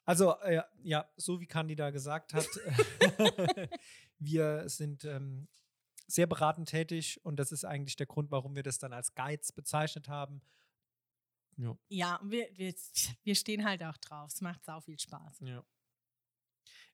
Also, 0.05 0.39
äh, 0.43 0.63
ja, 0.85 1.09
so 1.17 1.41
wie 1.41 1.47
Candida 1.47 1.91
gesagt 1.91 2.33
hat, 2.35 2.47
wir 4.19 4.69
sind 4.69 5.05
ähm, 5.05 5.49
sehr 6.07 6.27
beratend 6.27 6.69
tätig 6.69 7.21
und 7.25 7.37
das 7.37 7.51
ist 7.53 7.65
eigentlich 7.65 7.97
der 7.97 8.07
Grund, 8.07 8.31
warum 8.31 8.55
wir 8.55 8.63
das 8.63 8.79
dann 8.79 8.93
als 8.93 9.15
Guides 9.15 9.51
bezeichnet 9.53 10.09
haben. 10.09 10.41
Ja, 11.57 11.77
Ja, 11.89 12.21
wir, 12.23 12.49
wir, 12.57 12.75
wir 13.25 13.35
stehen 13.35 13.65
halt 13.65 13.83
auch 13.83 13.97
drauf. 13.97 14.31
Es 14.33 14.41
macht 14.41 14.65
sau 14.65 14.81
viel 14.81 14.99
Spaß. 14.99 15.39
ja. 15.41 15.65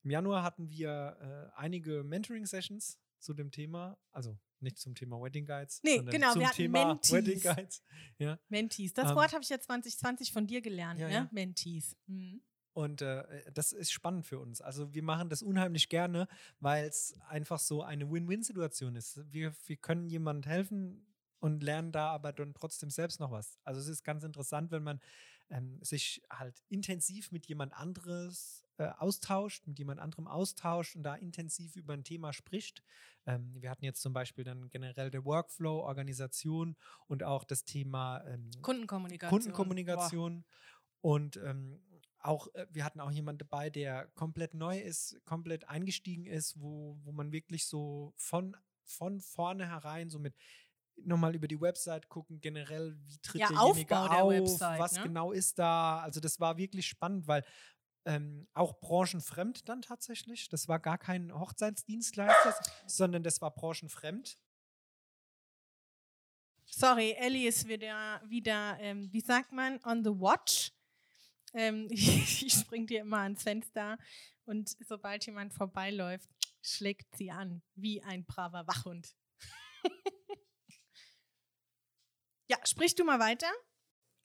Im 0.04 0.10
Januar 0.10 0.42
hatten 0.42 0.68
wir 0.68 1.50
äh, 1.54 1.60
einige 1.60 2.02
Mentoring-Sessions 2.02 2.98
zu 3.20 3.34
dem 3.34 3.52
Thema, 3.52 3.96
also 4.10 4.36
nicht 4.62 4.78
zum 4.78 4.94
Thema 4.94 5.20
Wedding 5.20 5.46
Guides, 5.46 5.80
Nee, 5.82 6.02
genau, 6.02 6.32
zum 6.32 6.40
wir 6.40 6.48
hatten 6.48 6.56
Thema 6.56 6.86
Mentees. 6.88 7.12
Wedding 7.12 7.40
Guides. 7.40 7.82
Ja. 8.18 8.38
Mentees. 8.48 8.92
Das 8.92 9.10
Ähm, 9.10 9.16
Wort 9.16 9.32
habe 9.32 9.42
ich 9.42 9.48
ja 9.48 9.58
2020 9.60 10.32
von 10.32 10.46
dir 10.46 10.60
gelernt, 10.60 11.00
ja, 11.00 11.08
ne? 11.08 11.14
ja. 11.14 11.28
Mentees. 11.32 11.96
Mhm. 12.06 12.42
Und 12.74 13.02
äh, 13.02 13.52
das 13.52 13.72
ist 13.72 13.92
spannend 13.92 14.26
für 14.26 14.38
uns. 14.38 14.62
Also 14.62 14.94
wir 14.94 15.02
machen 15.02 15.28
das 15.28 15.42
unheimlich 15.42 15.88
gerne, 15.90 16.26
weil 16.58 16.86
es 16.86 17.14
einfach 17.28 17.58
so 17.58 17.82
eine 17.82 18.10
Win-Win-Situation 18.10 18.96
ist. 18.96 19.20
Wir, 19.30 19.54
wir 19.66 19.76
können 19.76 20.08
jemandem 20.08 20.50
helfen 20.50 21.06
und 21.38 21.62
lernen 21.62 21.92
da 21.92 22.08
aber 22.08 22.32
dann 22.32 22.54
trotzdem 22.54 22.88
selbst 22.88 23.20
noch 23.20 23.30
was. 23.30 23.58
Also 23.64 23.80
es 23.80 23.88
ist 23.88 24.04
ganz 24.04 24.24
interessant, 24.24 24.70
wenn 24.70 24.82
man 24.82 25.00
ähm, 25.50 25.78
sich 25.82 26.22
halt 26.30 26.62
intensiv 26.68 27.30
mit 27.30 27.46
jemand 27.46 27.74
anderes 27.74 28.61
äh, 28.78 28.88
austauscht, 28.98 29.66
mit 29.66 29.78
jemand 29.78 30.00
anderem 30.00 30.26
austauscht 30.26 30.96
und 30.96 31.02
da 31.02 31.14
intensiv 31.14 31.76
über 31.76 31.94
ein 31.94 32.04
Thema 32.04 32.32
spricht. 32.32 32.82
Ähm, 33.26 33.54
wir 33.60 33.70
hatten 33.70 33.84
jetzt 33.84 34.02
zum 34.02 34.12
Beispiel 34.12 34.44
dann 34.44 34.68
generell 34.70 35.10
der 35.10 35.24
Workflow, 35.24 35.80
Organisation 35.80 36.76
und 37.06 37.22
auch 37.22 37.44
das 37.44 37.64
Thema 37.64 38.24
ähm, 38.26 38.50
Kundenkommunikation. 38.62 39.30
Kundenkommunikation. 39.30 40.44
Und 41.00 41.36
ähm, 41.36 41.80
auch, 42.20 42.48
äh, 42.54 42.66
wir 42.70 42.84
hatten 42.84 43.00
auch 43.00 43.10
jemanden 43.10 43.40
dabei, 43.40 43.70
der 43.70 44.06
komplett 44.14 44.54
neu 44.54 44.78
ist, 44.78 45.20
komplett 45.24 45.68
eingestiegen 45.68 46.26
ist, 46.26 46.60
wo, 46.60 46.98
wo 47.02 47.12
man 47.12 47.32
wirklich 47.32 47.66
so 47.66 48.14
von, 48.16 48.56
von 48.84 49.20
vornherein 49.20 50.10
so 50.10 50.18
mit 50.18 50.34
nochmal 51.04 51.34
über 51.34 51.48
die 51.48 51.60
Website 51.60 52.08
gucken, 52.08 52.40
generell, 52.40 52.96
wie 53.04 53.18
tritt 53.18 53.40
Ja, 53.40 53.48
derjenige 53.48 53.98
Aufbau 53.98 54.14
der 54.14 54.24
auf, 54.24 54.30
Website, 54.30 54.78
was 54.78 54.92
ne? 54.92 55.02
genau 55.04 55.32
ist 55.32 55.58
da. 55.58 56.00
Also 56.00 56.20
das 56.20 56.38
war 56.40 56.56
wirklich 56.56 56.86
spannend, 56.86 57.26
weil 57.26 57.44
ähm, 58.04 58.48
auch 58.54 58.80
branchenfremd 58.80 59.68
dann 59.68 59.82
tatsächlich. 59.82 60.48
Das 60.48 60.68
war 60.68 60.78
gar 60.78 60.98
kein 60.98 61.32
Hochzeitsdienstleister, 61.32 62.54
sondern 62.86 63.22
das 63.22 63.40
war 63.40 63.52
branchenfremd. 63.52 64.38
Sorry, 66.66 67.12
Ellie 67.12 67.48
ist 67.48 67.68
wieder, 67.68 68.22
wieder 68.26 68.78
ähm, 68.80 69.12
wie 69.12 69.20
sagt 69.20 69.52
man, 69.52 69.78
on 69.84 70.02
the 70.04 70.10
watch. 70.10 70.72
Ähm, 71.54 71.86
ich 71.90 72.52
springe 72.52 72.86
dir 72.86 73.00
immer 73.02 73.18
ans 73.18 73.42
Fenster 73.42 73.98
und 74.44 74.74
sobald 74.86 75.26
jemand 75.26 75.52
vorbeiläuft, 75.52 76.28
schlägt 76.62 77.16
sie 77.16 77.30
an, 77.30 77.62
wie 77.74 78.02
ein 78.02 78.24
braver 78.24 78.66
Wachhund. 78.66 79.14
ja, 82.48 82.56
sprich 82.64 82.94
du 82.94 83.04
mal 83.04 83.20
weiter. 83.20 83.50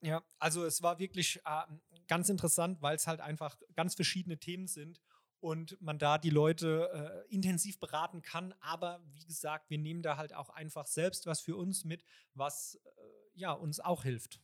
Ja, 0.02 0.24
also 0.40 0.64
es 0.66 0.82
war 0.82 1.00
wirklich 1.00 1.42
äh, 1.46 1.64
ganz 2.08 2.30
interessant, 2.30 2.82
weil 2.82 2.96
es 2.96 3.08
halt 3.08 3.20
einfach 3.20 3.58
ganz 3.76 3.96
verschiedene 3.96 4.38
Themen 4.38 4.68
sind 4.68 5.02
und 5.40 5.80
man 5.82 6.00
da 6.00 6.18
die 6.18 6.30
Leute 6.30 7.26
äh, 7.30 7.34
intensiv 7.34 7.80
beraten 7.80 8.22
kann. 8.22 8.54
Aber 8.60 9.02
wie 9.14 9.26
gesagt, 9.26 9.70
wir 9.70 9.78
nehmen 9.78 10.02
da 10.02 10.18
halt 10.18 10.34
auch 10.34 10.50
einfach 10.50 10.86
selbst 10.86 11.26
was 11.26 11.42
für 11.42 11.56
uns 11.56 11.84
mit, 11.84 12.04
was 12.34 12.76
äh, 12.76 12.90
ja 13.34 13.52
uns 13.52 13.80
auch 13.80 14.04
hilft. 14.04 14.40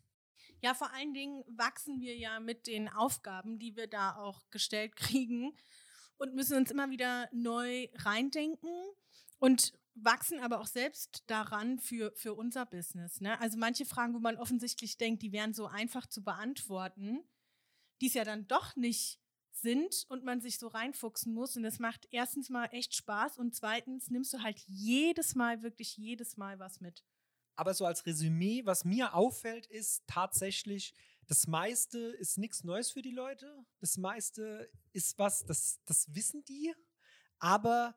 Ja, 0.62 0.74
vor 0.74 0.93
allen 0.93 1.13
Dingen 1.13 1.43
wachsen 1.57 2.00
wir 2.00 2.15
ja 2.15 2.39
mit 2.39 2.67
den 2.67 2.88
Aufgaben, 2.88 3.60
die 3.60 3.75
wir 3.75 3.88
da 3.88 4.15
auch 4.15 4.50
gestellt 4.50 4.95
kriegen 4.95 5.55
und 6.17 6.36
müssen 6.36 6.57
uns 6.57 6.72
immer 6.72 6.89
wieder 6.89 7.27
neu 7.31 7.89
reindenken 7.95 8.72
und 9.39 9.74
wachsen 9.95 10.39
aber 10.39 10.59
auch 10.59 10.67
selbst 10.67 11.23
daran 11.27 11.79
für, 11.79 12.12
für 12.15 12.33
unser 12.33 12.65
Business. 12.65 13.21
Ne? 13.21 13.39
Also 13.39 13.57
manche 13.57 13.85
Fragen, 13.85 14.13
wo 14.13 14.19
man 14.19 14.38
offensichtlich 14.38 14.97
denkt, 14.97 15.21
die 15.21 15.31
wären 15.31 15.53
so 15.53 15.67
einfach 15.67 16.07
zu 16.07 16.23
beantworten, 16.23 17.23
die 18.01 18.07
es 18.07 18.13
ja 18.13 18.23
dann 18.23 18.47
doch 18.47 18.75
nicht 18.75 19.19
sind 19.51 20.05
und 20.09 20.23
man 20.23 20.41
sich 20.41 20.57
so 20.57 20.67
reinfuchsen 20.67 21.33
muss. 21.33 21.55
Und 21.55 21.63
das 21.63 21.79
macht 21.79 22.07
erstens 22.12 22.50
mal 22.50 22.65
echt 22.71 22.95
Spaß 22.95 23.38
und 23.38 23.55
zweitens 23.55 24.09
nimmst 24.09 24.33
du 24.33 24.41
halt 24.41 24.59
jedes 24.67 25.35
Mal, 25.35 25.62
wirklich 25.62 25.95
jedes 25.97 26.38
Mal 26.38 26.59
was 26.59 26.81
mit. 26.81 27.03
Aber 27.55 27.73
so 27.73 27.85
als 27.85 28.05
Resümee, 28.05 28.65
was 28.65 28.83
mir 28.83 29.13
auffällt, 29.13 29.67
ist 29.67 30.03
tatsächlich, 30.07 30.93
das 31.27 31.47
meiste 31.47 32.00
ist 32.00 32.38
nichts 32.38 32.63
Neues 32.63 32.91
für 32.91 33.03
die 33.03 33.12
Leute. 33.12 33.63
Das 33.79 33.97
meiste 33.97 34.69
ist 34.91 35.19
was, 35.19 35.45
das, 35.45 35.79
das 35.85 36.13
wissen 36.15 36.43
die, 36.45 36.73
aber 37.38 37.95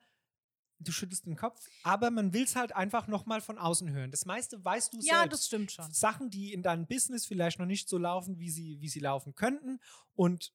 du 0.78 0.92
schüttelst 0.92 1.26
den 1.26 1.36
Kopf, 1.36 1.66
aber 1.82 2.10
man 2.10 2.32
will 2.32 2.44
es 2.44 2.56
halt 2.56 2.74
einfach 2.74 3.06
nochmal 3.06 3.40
von 3.40 3.58
außen 3.58 3.90
hören. 3.90 4.10
Das 4.10 4.26
meiste 4.26 4.64
weißt 4.64 4.92
du 4.92 4.98
Ja, 5.00 5.20
selbst. 5.20 5.32
das 5.32 5.46
stimmt 5.46 5.72
schon. 5.72 5.92
Sachen, 5.92 6.30
die 6.30 6.52
in 6.52 6.62
deinem 6.62 6.86
Business 6.86 7.26
vielleicht 7.26 7.58
noch 7.58 7.66
nicht 7.66 7.88
so 7.88 7.98
laufen, 7.98 8.38
wie 8.38 8.50
sie, 8.50 8.80
wie 8.80 8.88
sie 8.88 9.00
laufen 9.00 9.34
könnten. 9.34 9.80
Und 10.14 10.52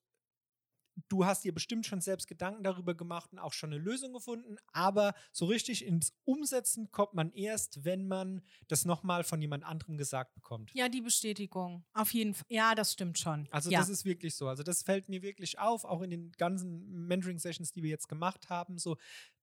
du 1.10 1.26
hast 1.26 1.44
dir 1.44 1.54
bestimmt 1.54 1.86
schon 1.86 2.02
selbst 2.02 2.28
Gedanken 2.28 2.64
darüber 2.64 2.96
gemacht 2.96 3.32
und 3.32 3.40
auch 3.40 3.54
schon 3.54 3.72
eine 3.72 3.82
Lösung 3.82 4.14
gefunden. 4.14 4.58
Aber 4.74 5.14
so 5.32 5.46
richtig 5.46 5.86
ins 5.86 6.14
Umsetzen 6.24 6.92
kommt 6.92 7.14
man 7.14 7.32
erst, 7.32 7.84
wenn 7.84 8.08
man 8.08 8.42
das 8.68 8.86
nochmal 8.86 9.24
von 9.24 9.42
jemand 9.42 9.64
anderem 9.64 9.98
gesagt 9.98 10.34
bekommt. 10.34 10.72
Ja, 10.74 10.90
die 10.90 11.02
Bestätigung. 11.02 11.84
Auf 11.94 12.14
jeden 12.14 12.34
Fall. 12.34 12.46
Ja, 12.50 12.76
das 12.76 12.94
stimmt 12.94 13.18
schon. 13.20 13.48
Also 13.52 13.70
ja. 13.70 13.80
das 13.80 13.90
ist 13.90 14.06
wirklich 14.06 14.36
so. 14.36 14.48
Also 14.48 14.64
das 14.64 14.84
fällt 14.84 15.10
mir 15.10 15.22
wirklich 15.22 15.60
auf, 15.60 15.86
auch 15.86 16.02
in 16.02 16.10
den 16.10 16.32
ganzen 16.34 17.08
Mentoring-Sessions, 17.08 17.72
die 17.72 17.84
wir 17.84 17.90
jetzt 17.90 18.08
gemacht 18.08 18.50
haben. 18.50 18.78
So, 18.78 18.98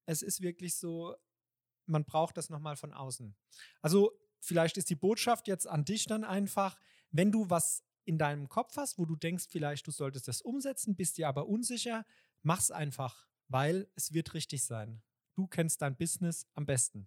es 0.08 0.22
ist 0.22 0.40
wirklich 0.40 0.76
so, 0.76 1.14
man 1.84 2.04
braucht 2.04 2.38
das 2.38 2.48
nochmal 2.48 2.76
von 2.76 2.94
außen. 2.94 3.36
Also 3.82 4.18
vielleicht 4.40 4.78
ist 4.78 4.88
die 4.88 4.96
Botschaft 4.96 5.46
jetzt 5.48 5.66
an 5.66 5.84
dich 5.84 6.06
dann 6.06 6.24
einfach, 6.24 6.78
wenn 7.10 7.30
du 7.30 7.50
was 7.50 7.84
in 8.04 8.16
deinem 8.16 8.48
Kopf 8.48 8.76
hast, 8.76 8.98
wo 8.98 9.04
du 9.04 9.16
denkst, 9.16 9.48
vielleicht 9.50 9.86
du 9.86 9.90
solltest 9.90 10.26
das 10.26 10.40
umsetzen, 10.40 10.96
bist 10.96 11.18
dir 11.18 11.28
aber 11.28 11.46
unsicher, 11.46 12.06
mach's 12.42 12.70
einfach, 12.70 13.28
weil 13.48 13.90
es 13.96 14.14
wird 14.14 14.32
richtig 14.32 14.64
sein. 14.64 15.02
Du 15.34 15.46
kennst 15.46 15.82
dein 15.82 15.94
Business 15.94 16.46
am 16.54 16.64
besten. 16.64 17.06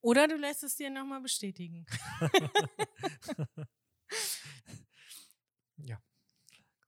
Oder 0.00 0.26
du 0.26 0.36
lässt 0.36 0.64
es 0.64 0.76
dir 0.76 0.88
nochmal 0.88 1.20
bestätigen. 1.20 1.84
ja, 5.76 6.02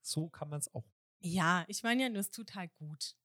so 0.01 0.27
kann 0.27 0.49
man 0.49 0.59
es 0.59 0.73
auch. 0.73 0.89
Ja, 1.19 1.65
ich 1.67 1.83
meine 1.83 2.01
ja, 2.01 2.09
nur 2.09 2.19
es 2.19 2.31
tut 2.31 2.55
halt 2.55 2.75
gut. 2.77 3.15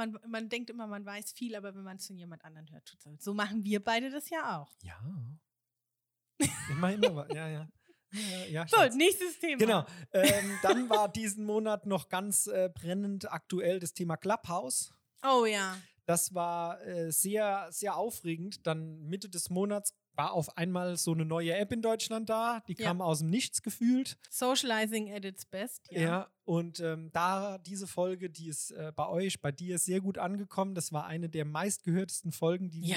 Man, 0.00 0.18
man 0.28 0.48
denkt 0.48 0.70
immer, 0.70 0.86
man 0.86 1.04
weiß 1.04 1.32
viel, 1.32 1.54
aber 1.54 1.74
wenn 1.74 1.82
man 1.82 1.98
es 1.98 2.06
von 2.06 2.16
jemand 2.16 2.42
anderem 2.42 2.70
hört, 2.70 2.86
tut 2.86 3.00
es 3.00 3.04
halt. 3.04 3.20
So 3.22 3.34
machen 3.34 3.64
wir 3.64 3.84
beide 3.84 4.10
das 4.10 4.30
ja 4.30 4.58
auch. 4.58 4.72
Ja. 4.82 4.98
Immer, 6.70 6.94
immer, 6.94 7.30
ja, 7.34 7.48
ja. 7.48 7.68
Ja, 8.12 8.44
ja, 8.46 8.66
So, 8.66 8.76
Schatz. 8.78 8.94
nächstes 8.94 9.38
Thema. 9.38 9.58
Genau. 9.58 9.86
Ähm, 10.12 10.58
dann 10.62 10.88
war 10.88 11.12
diesen 11.12 11.44
Monat 11.44 11.84
noch 11.84 12.08
ganz 12.08 12.46
äh, 12.46 12.70
brennend 12.74 13.30
aktuell 13.30 13.78
das 13.78 13.92
Thema 13.92 14.16
Clubhouse. 14.16 14.94
Oh 15.22 15.44
ja. 15.44 15.76
Das 16.06 16.32
war 16.34 16.80
äh, 16.86 17.12
sehr, 17.12 17.68
sehr 17.70 17.96
aufregend. 17.96 18.66
Dann 18.66 19.02
Mitte 19.02 19.28
des 19.28 19.50
Monats 19.50 19.94
war 20.20 20.32
auf 20.32 20.56
einmal 20.58 20.96
so 20.98 21.12
eine 21.12 21.24
neue 21.24 21.54
App 21.56 21.72
in 21.72 21.80
Deutschland 21.82 22.28
da. 22.28 22.62
Die 22.68 22.74
Ja. 22.78 22.86
kam 22.88 23.00
aus 23.00 23.20
dem 23.20 23.30
Nichts 23.30 23.62
gefühlt. 23.62 24.18
Socializing 24.28 25.10
at 25.12 25.24
its 25.24 25.46
best. 25.46 25.88
Ja. 25.90 26.00
Ja. 26.00 26.30
und 26.44 26.80
ähm, 26.80 27.10
da 27.12 27.58
diese 27.58 27.86
Folge, 27.86 28.28
die 28.28 28.48
ist 28.48 28.72
äh, 28.72 28.92
bei 28.94 29.06
euch, 29.08 29.40
bei 29.40 29.52
dir 29.52 29.78
sehr 29.78 30.00
gut 30.00 30.18
angekommen. 30.18 30.74
Das 30.74 30.92
war 30.92 31.06
eine 31.06 31.28
der 31.28 31.44
meistgehörtesten 31.44 32.32
Folgen, 32.32 32.68
die 32.70 32.82
Ja, 32.88 32.96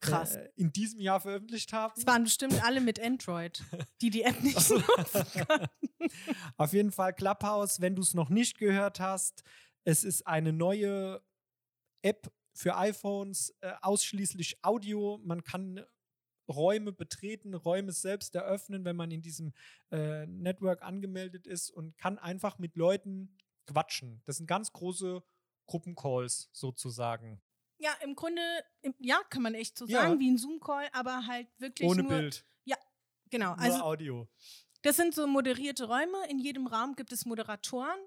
wir. 0.00 0.22
Äh, 0.34 0.48
in 0.56 0.72
diesem 0.72 1.00
Jahr 1.00 1.20
veröffentlicht 1.20 1.72
haben. 1.72 1.92
Es 1.96 2.06
waren 2.06 2.24
bestimmt 2.24 2.64
alle 2.64 2.80
mit 2.80 2.98
Android, 3.00 3.62
die 4.00 4.10
die 4.10 4.22
App 4.22 4.40
nicht 4.42 4.56
nutzen 4.70 5.24
können. 5.46 5.68
Auf 6.56 6.72
jeden 6.72 6.92
Fall 6.92 7.12
Clubhouse, 7.12 7.80
wenn 7.80 7.94
du 7.96 8.02
es 8.02 8.14
noch 8.14 8.30
nicht 8.30 8.56
gehört 8.58 8.98
hast. 9.00 9.42
Es 9.84 10.04
ist 10.04 10.26
eine 10.26 10.52
neue 10.52 11.20
App 12.02 12.32
für 12.54 12.76
iPhones, 12.76 13.54
äh, 13.60 13.72
ausschließlich 13.80 14.58
Audio. 14.62 15.18
Man 15.24 15.42
kann 15.42 15.84
Räume 16.52 16.92
betreten, 16.92 17.54
Räume 17.54 17.92
selbst 17.92 18.34
eröffnen, 18.34 18.84
wenn 18.84 18.96
man 18.96 19.10
in 19.10 19.22
diesem 19.22 19.52
äh, 19.90 20.26
Network 20.26 20.82
angemeldet 20.82 21.46
ist 21.46 21.70
und 21.70 21.96
kann 21.98 22.18
einfach 22.18 22.58
mit 22.58 22.76
Leuten 22.76 23.36
quatschen. 23.66 24.22
Das 24.24 24.36
sind 24.36 24.46
ganz 24.46 24.72
große 24.72 25.22
Gruppencalls 25.66 26.50
sozusagen. 26.52 27.40
Ja, 27.78 27.90
im 28.04 28.14
Grunde, 28.14 28.42
im, 28.82 28.94
ja, 28.98 29.20
kann 29.28 29.42
man 29.42 29.54
echt 29.54 29.76
so 29.76 29.86
Ja. 29.86 30.02
sagen, 30.02 30.20
wie 30.20 30.30
ein 30.30 30.38
Zoom-Call, 30.38 30.88
aber 30.92 31.26
halt 31.26 31.48
wirklich 31.58 31.88
Ohne 31.88 32.02
nur. 32.02 32.10
Bild, 32.10 32.44
Genau, 33.32 33.54
nur 33.54 33.60
also 33.60 33.78
Audio. 33.80 34.28
Das 34.82 34.96
sind 34.96 35.14
so 35.14 35.26
moderierte 35.26 35.86
Räume. 35.86 36.18
In 36.28 36.38
jedem 36.38 36.66
Raum 36.66 36.94
gibt 36.96 37.12
es 37.12 37.24
Moderatoren. 37.24 37.98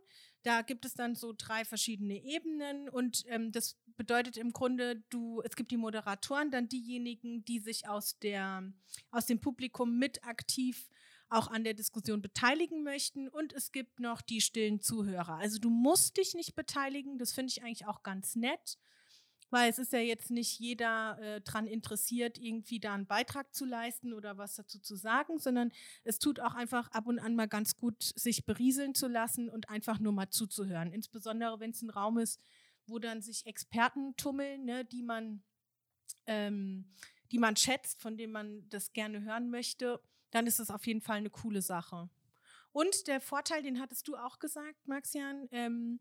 Da 0.45 0.61
gibt 0.61 0.85
es 0.85 0.93
dann 0.93 1.15
so 1.15 1.33
drei 1.35 1.65
verschiedene 1.65 2.23
Ebenen 2.23 2.87
und 2.87 3.23
ähm, 3.29 3.51
das 3.51 3.79
bedeutet 3.97 4.37
im 4.37 4.53
Grunde, 4.53 5.03
du, 5.09 5.41
es 5.41 5.55
gibt 5.55 5.71
die 5.71 5.77
Moderatoren, 5.77 6.51
dann 6.51 6.69
diejenigen, 6.69 7.43
die 7.45 7.57
sich 7.57 7.87
aus 7.87 8.19
der, 8.19 8.71
aus 9.09 9.25
dem 9.25 9.41
Publikum 9.41 9.97
mit 9.97 10.23
aktiv 10.23 10.87
auch 11.29 11.47
an 11.47 11.63
der 11.63 11.73
Diskussion 11.73 12.21
beteiligen 12.21 12.83
möchten 12.83 13.27
und 13.27 13.53
es 13.53 13.71
gibt 13.71 13.99
noch 13.99 14.21
die 14.21 14.39
stillen 14.39 14.81
Zuhörer. 14.81 15.37
Also 15.37 15.57
du 15.57 15.71
musst 15.71 16.17
dich 16.17 16.35
nicht 16.35 16.53
beteiligen, 16.53 17.17
das 17.17 17.33
finde 17.33 17.49
ich 17.51 17.63
eigentlich 17.63 17.87
auch 17.87 18.03
ganz 18.03 18.35
nett, 18.35 18.77
weil 19.49 19.69
es 19.69 19.79
ist 19.79 19.93
ja 19.93 19.99
jetzt 19.99 20.31
nicht 20.31 20.59
jeder 20.59 21.17
äh, 21.19 21.41
dran 21.41 21.67
interessiert, 21.67 22.37
irgendwie 22.37 22.79
da 22.79 22.93
einen 22.93 23.07
Beitrag 23.07 23.53
zu 23.53 23.65
leisten 23.65 24.13
oder 24.13 24.37
was 24.37 24.55
dazu 24.55 24.79
zu 24.79 24.95
sagen, 24.95 25.37
sondern 25.37 25.71
es 26.03 26.19
tut 26.19 26.39
auch 26.39 26.55
einfach 26.55 26.91
ab 26.91 27.07
und 27.07 27.19
an 27.19 27.35
mal 27.35 27.47
ganz 27.47 27.77
gut, 27.77 28.01
sich 28.15 28.45
berieseln 28.45 28.95
zu 28.95 29.07
lassen 29.07 29.49
und 29.49 29.69
einfach 29.69 29.99
nur 29.99 30.13
mal 30.13 30.29
zuzuhören. 30.29 30.91
Insbesondere, 30.91 31.59
wenn 31.59 31.71
es 31.71 31.81
ein 31.81 31.89
Raum 31.89 32.17
ist, 32.17 32.39
wo 32.87 32.99
dann 32.99 33.21
sich 33.21 33.45
Experten 33.45 34.15
tummeln, 34.15 34.65
ne, 34.65 34.85
die 34.85 35.03
man, 35.03 35.43
ähm, 36.27 36.93
die 37.31 37.39
man 37.39 37.55
schätzt, 37.55 38.01
von 38.01 38.17
denen 38.17 38.33
man 38.33 38.67
das 38.69 38.93
gerne 38.93 39.21
hören 39.23 39.49
möchte, 39.49 40.01
dann 40.31 40.47
ist 40.47 40.59
das 40.59 40.69
auf 40.69 40.85
jeden 40.85 41.01
Fall 41.01 41.17
eine 41.17 41.29
coole 41.29 41.61
Sache. 41.61 42.09
Und 42.71 43.07
der 43.07 43.21
Vorteil, 43.21 43.63
den 43.63 43.79
hattest 43.79 44.07
du 44.07 44.17
auch 44.17 44.37
gesagt, 44.37 44.87
Maxian, 44.87 45.47
ähm, 45.51 45.99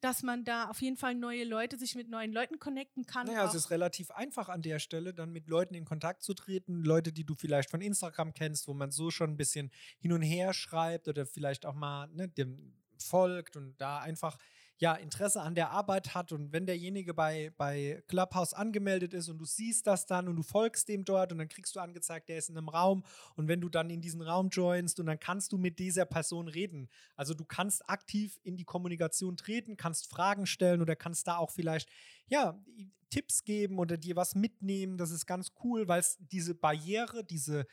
dass 0.00 0.22
man 0.22 0.44
da 0.44 0.68
auf 0.68 0.80
jeden 0.80 0.96
Fall 0.96 1.14
neue 1.14 1.44
Leute, 1.44 1.76
sich 1.76 1.94
mit 1.94 2.08
neuen 2.08 2.32
Leuten 2.32 2.58
connecten 2.58 3.06
kann. 3.06 3.26
Naja, 3.26 3.46
es 3.46 3.54
ist 3.54 3.70
relativ 3.70 4.10
einfach 4.10 4.48
an 4.48 4.62
der 4.62 4.78
Stelle, 4.78 5.12
dann 5.12 5.30
mit 5.30 5.48
Leuten 5.48 5.74
in 5.74 5.84
Kontakt 5.84 6.22
zu 6.22 6.34
treten. 6.34 6.84
Leute, 6.84 7.12
die 7.12 7.24
du 7.24 7.34
vielleicht 7.34 7.70
von 7.70 7.80
Instagram 7.80 8.34
kennst, 8.34 8.68
wo 8.68 8.74
man 8.74 8.90
so 8.90 9.10
schon 9.10 9.30
ein 9.30 9.36
bisschen 9.36 9.70
hin 9.98 10.12
und 10.12 10.22
her 10.22 10.52
schreibt 10.52 11.08
oder 11.08 11.26
vielleicht 11.26 11.66
auch 11.66 11.74
mal 11.74 12.08
ne, 12.08 12.28
dem 12.28 12.74
folgt 13.00 13.56
und 13.56 13.80
da 13.80 13.98
einfach 13.98 14.36
ja, 14.78 14.94
Interesse 14.94 15.42
an 15.42 15.56
der 15.56 15.70
Arbeit 15.70 16.14
hat 16.14 16.30
und 16.30 16.52
wenn 16.52 16.64
derjenige 16.64 17.12
bei, 17.12 17.52
bei 17.56 18.02
Clubhouse 18.06 18.54
angemeldet 18.54 19.12
ist 19.12 19.28
und 19.28 19.38
du 19.38 19.44
siehst 19.44 19.86
das 19.88 20.06
dann 20.06 20.28
und 20.28 20.36
du 20.36 20.42
folgst 20.42 20.88
dem 20.88 21.04
dort 21.04 21.32
und 21.32 21.38
dann 21.38 21.48
kriegst 21.48 21.74
du 21.74 21.80
angezeigt, 21.80 22.28
der 22.28 22.38
ist 22.38 22.48
in 22.48 22.56
einem 22.56 22.68
Raum 22.68 23.04
und 23.34 23.48
wenn 23.48 23.60
du 23.60 23.68
dann 23.68 23.90
in 23.90 24.00
diesen 24.00 24.22
Raum 24.22 24.50
joinst 24.50 25.00
und 25.00 25.06
dann 25.06 25.18
kannst 25.18 25.52
du 25.52 25.58
mit 25.58 25.80
dieser 25.80 26.04
Person 26.04 26.46
reden. 26.46 26.88
Also 27.16 27.34
du 27.34 27.44
kannst 27.44 27.88
aktiv 27.90 28.38
in 28.44 28.56
die 28.56 28.64
Kommunikation 28.64 29.36
treten, 29.36 29.76
kannst 29.76 30.08
Fragen 30.08 30.46
stellen 30.46 30.80
oder 30.80 30.94
kannst 30.94 31.26
da 31.26 31.38
auch 31.38 31.50
vielleicht, 31.50 31.88
ja, 32.28 32.62
Tipps 33.10 33.44
geben 33.44 33.78
oder 33.78 33.96
dir 33.96 34.16
was 34.16 34.34
mitnehmen. 34.34 34.98
Das 34.98 35.10
ist 35.10 35.26
ganz 35.26 35.52
cool, 35.64 35.88
weil 35.88 36.00
es 36.00 36.18
diese 36.20 36.54
Barriere, 36.54 37.24
diese 37.24 37.66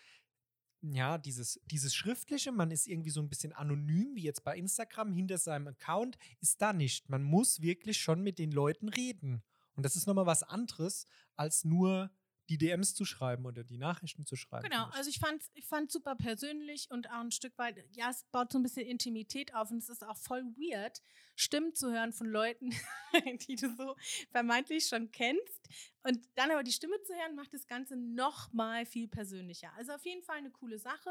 ja, 0.93 1.17
dieses, 1.17 1.59
dieses 1.65 1.95
Schriftliche, 1.95 2.51
man 2.51 2.71
ist 2.71 2.87
irgendwie 2.87 3.09
so 3.09 3.21
ein 3.21 3.29
bisschen 3.29 3.53
anonym, 3.53 4.15
wie 4.15 4.23
jetzt 4.23 4.43
bei 4.43 4.57
Instagram, 4.57 5.13
hinter 5.13 5.37
seinem 5.37 5.67
Account, 5.67 6.17
ist 6.41 6.61
da 6.61 6.73
nicht. 6.73 7.09
Man 7.09 7.23
muss 7.23 7.61
wirklich 7.61 7.97
schon 7.97 8.21
mit 8.21 8.39
den 8.39 8.51
Leuten 8.51 8.89
reden. 8.89 9.43
Und 9.75 9.85
das 9.85 9.95
ist 9.95 10.07
nochmal 10.07 10.25
was 10.25 10.43
anderes, 10.43 11.05
als 11.35 11.65
nur 11.65 12.11
die 12.49 12.57
DMs 12.57 12.93
zu 12.93 13.05
schreiben 13.05 13.45
oder 13.45 13.63
die 13.63 13.77
Nachrichten 13.77 14.25
zu 14.25 14.35
schreiben. 14.35 14.69
Genau, 14.69 14.85
also 14.91 15.09
ich 15.09 15.19
fand 15.19 15.41
es 15.41 15.51
ich 15.53 15.65
fand 15.65 15.91
super 15.91 16.15
persönlich 16.15 16.87
und 16.91 17.09
auch 17.09 17.21
ein 17.21 17.31
Stück 17.31 17.57
weit, 17.57 17.83
ja, 17.91 18.09
es 18.09 18.23
baut 18.31 18.51
so 18.51 18.59
ein 18.59 18.63
bisschen 18.63 18.85
Intimität 18.85 19.53
auf 19.55 19.71
und 19.71 19.77
es 19.77 19.89
ist 19.89 20.05
auch 20.05 20.17
voll 20.17 20.43
weird, 20.55 21.01
Stimmen 21.35 21.73
zu 21.73 21.91
hören 21.91 22.13
von 22.13 22.27
Leuten, 22.27 22.69
die 23.47 23.55
du 23.55 23.75
so 23.75 23.95
vermeintlich 24.31 24.87
schon 24.87 25.11
kennst. 25.11 25.69
Und 26.03 26.19
dann 26.35 26.51
aber 26.51 26.63
die 26.63 26.71
Stimme 26.71 27.01
zu 27.01 27.13
hören, 27.13 27.35
macht 27.35 27.51
das 27.53 27.65
Ganze 27.65 27.95
noch 27.95 28.53
mal 28.53 28.85
viel 28.85 29.07
persönlicher. 29.07 29.73
Also 29.75 29.93
auf 29.93 30.05
jeden 30.05 30.21
Fall 30.21 30.37
eine 30.37 30.51
coole 30.51 30.77
Sache. 30.77 31.09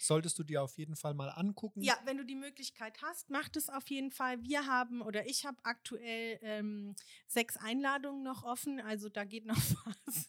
Solltest 0.00 0.38
du 0.38 0.44
dir 0.44 0.62
auf 0.62 0.76
jeden 0.76 0.96
Fall 0.96 1.14
mal 1.14 1.30
angucken. 1.30 1.80
Ja, 1.80 1.98
wenn 2.04 2.18
du 2.18 2.24
die 2.24 2.34
Möglichkeit 2.34 3.00
hast, 3.00 3.30
mach 3.30 3.48
das 3.48 3.70
auf 3.70 3.88
jeden 3.88 4.10
Fall. 4.10 4.42
Wir 4.42 4.66
haben 4.66 5.00
oder 5.00 5.26
ich 5.26 5.46
habe 5.46 5.56
aktuell 5.62 6.38
ähm, 6.42 6.94
sechs 7.26 7.56
Einladungen 7.56 8.22
noch 8.22 8.44
offen, 8.44 8.80
also 8.80 9.08
da 9.08 9.24
geht 9.24 9.46
noch 9.46 9.56
was. 10.06 10.28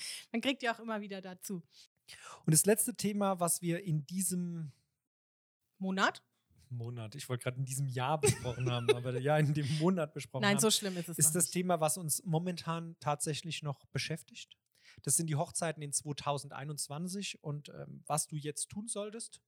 Man 0.32 0.40
kriegt 0.40 0.62
ja 0.62 0.74
auch 0.74 0.80
immer 0.80 1.00
wieder 1.00 1.20
dazu. 1.20 1.62
Und 2.44 2.52
das 2.52 2.66
letzte 2.66 2.94
Thema, 2.94 3.38
was 3.40 3.62
wir 3.62 3.84
in 3.84 4.06
diesem 4.06 4.72
Monat 5.78 6.22
Monat, 6.70 7.14
ich 7.14 7.28
wollte 7.28 7.44
gerade 7.44 7.58
in 7.58 7.64
diesem 7.64 7.88
Jahr 7.88 8.20
besprochen 8.20 8.70
haben, 8.70 8.88
aber 8.94 9.18
ja, 9.18 9.36
in 9.38 9.52
dem 9.54 9.66
Monat 9.78 10.14
besprochen 10.14 10.42
Nein, 10.42 10.56
haben. 10.56 10.60
so 10.60 10.70
schlimm 10.70 10.96
ist 10.96 11.08
es 11.08 11.18
Ist 11.18 11.34
das 11.34 11.44
nicht. 11.46 11.52
Thema, 11.52 11.80
was 11.80 11.98
uns 11.98 12.22
momentan 12.24 12.96
tatsächlich 13.00 13.62
noch 13.62 13.86
beschäftigt? 13.86 14.56
Das 15.02 15.16
sind 15.16 15.28
die 15.28 15.36
Hochzeiten 15.36 15.82
in 15.82 15.92
2021 15.92 17.42
und 17.42 17.70
ähm, 17.70 18.02
was 18.06 18.26
du 18.26 18.36
jetzt 18.36 18.68
tun 18.68 18.88
solltest. 18.88 19.40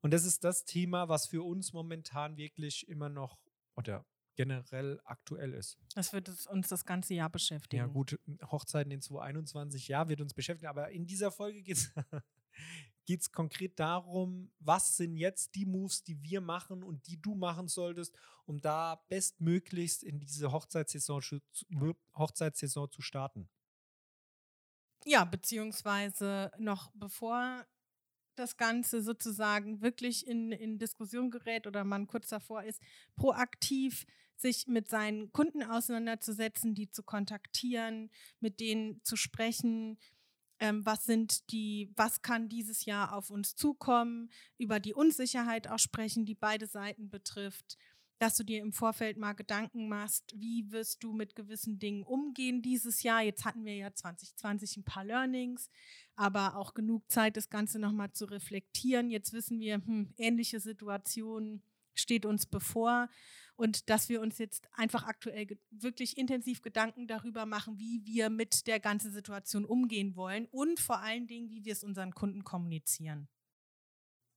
Und 0.00 0.12
das 0.12 0.24
ist 0.24 0.44
das 0.44 0.64
Thema, 0.64 1.08
was 1.08 1.26
für 1.26 1.42
uns 1.42 1.72
momentan 1.72 2.36
wirklich 2.36 2.88
immer 2.88 3.08
noch 3.08 3.38
oder 3.76 4.04
generell 4.36 5.00
aktuell 5.04 5.54
ist. 5.54 5.78
Das 5.94 6.12
wird 6.12 6.28
uns 6.46 6.68
das 6.68 6.84
ganze 6.84 7.14
Jahr 7.14 7.30
beschäftigen. 7.30 7.82
Ja, 7.82 7.86
gut, 7.86 8.18
Hochzeiten 8.50 8.92
in 8.92 9.00
2021, 9.00 9.88
ja, 9.88 10.08
wird 10.08 10.20
uns 10.20 10.34
beschäftigen, 10.34 10.68
aber 10.68 10.90
in 10.90 11.06
dieser 11.06 11.32
Folge 11.32 11.62
geht 11.62 11.78
es 13.08 13.32
konkret 13.32 13.78
darum, 13.80 14.52
was 14.60 14.96
sind 14.96 15.16
jetzt 15.16 15.54
die 15.54 15.66
Moves, 15.66 16.04
die 16.04 16.22
wir 16.22 16.40
machen 16.40 16.82
und 16.82 17.06
die 17.06 17.20
du 17.20 17.34
machen 17.34 17.66
solltest, 17.66 18.16
um 18.44 18.60
da 18.60 19.02
bestmöglichst 19.08 20.04
in 20.04 20.20
diese 20.20 20.52
Hochzeitssaison, 20.52 21.22
Hochzeitssaison 22.14 22.90
zu 22.92 23.02
starten. 23.02 23.48
Ja, 25.04 25.24
beziehungsweise 25.24 26.50
noch 26.58 26.90
bevor 26.94 27.64
das 28.36 28.56
Ganze 28.56 29.02
sozusagen 29.02 29.80
wirklich 29.80 30.26
in, 30.26 30.52
in 30.52 30.78
Diskussion 30.78 31.30
gerät 31.30 31.66
oder 31.66 31.84
man 31.84 32.06
kurz 32.06 32.28
davor 32.28 32.62
ist, 32.62 32.80
proaktiv 33.16 34.06
sich 34.40 34.66
mit 34.66 34.88
seinen 34.88 35.32
Kunden 35.32 35.62
auseinanderzusetzen, 35.62 36.74
die 36.74 36.90
zu 36.90 37.02
kontaktieren, 37.02 38.10
mit 38.40 38.60
denen 38.60 39.02
zu 39.02 39.16
sprechen, 39.16 39.98
ähm, 40.58 40.84
was 40.86 41.04
sind 41.04 41.50
die, 41.50 41.92
was 41.96 42.22
kann 42.22 42.48
dieses 42.48 42.84
Jahr 42.84 43.12
auf 43.14 43.30
uns 43.30 43.56
zukommen, 43.56 44.30
über 44.58 44.80
die 44.80 44.94
Unsicherheit 44.94 45.68
auch 45.68 45.78
sprechen, 45.78 46.24
die 46.24 46.34
beide 46.34 46.66
Seiten 46.66 47.10
betrifft, 47.10 47.76
dass 48.18 48.36
du 48.36 48.44
dir 48.44 48.60
im 48.60 48.72
Vorfeld 48.72 49.18
mal 49.18 49.34
Gedanken 49.34 49.88
machst, 49.88 50.32
wie 50.34 50.70
wirst 50.70 51.04
du 51.04 51.12
mit 51.12 51.34
gewissen 51.34 51.78
Dingen 51.78 52.02
umgehen 52.02 52.62
dieses 52.62 53.02
Jahr. 53.02 53.22
Jetzt 53.22 53.44
hatten 53.44 53.64
wir 53.64 53.76
ja 53.76 53.92
2020 53.92 54.78
ein 54.78 54.84
paar 54.84 55.04
Learnings, 55.04 55.68
aber 56.14 56.56
auch 56.56 56.72
genug 56.72 57.10
Zeit, 57.10 57.36
das 57.36 57.50
Ganze 57.50 57.78
nochmal 57.78 58.12
zu 58.12 58.24
reflektieren. 58.24 59.10
Jetzt 59.10 59.34
wissen 59.34 59.60
wir, 59.60 59.76
hm, 59.84 60.14
ähnliche 60.16 60.60
Situationen 60.60 61.62
steht 61.94 62.24
uns 62.24 62.46
bevor 62.46 63.08
und 63.56 63.88
dass 63.90 64.08
wir 64.08 64.20
uns 64.20 64.38
jetzt 64.38 64.68
einfach 64.74 65.04
aktuell 65.04 65.46
wirklich 65.70 66.16
intensiv 66.16 66.62
Gedanken 66.62 67.06
darüber 67.06 67.46
machen, 67.46 67.78
wie 67.78 68.04
wir 68.04 68.30
mit 68.30 68.66
der 68.66 68.80
ganzen 68.80 69.12
Situation 69.12 69.64
umgehen 69.64 70.14
wollen 70.14 70.46
und 70.46 70.78
vor 70.78 71.00
allen 71.00 71.26
Dingen, 71.26 71.50
wie 71.50 71.64
wir 71.64 71.72
es 71.72 71.84
unseren 71.84 72.12
Kunden 72.12 72.44
kommunizieren. 72.44 73.28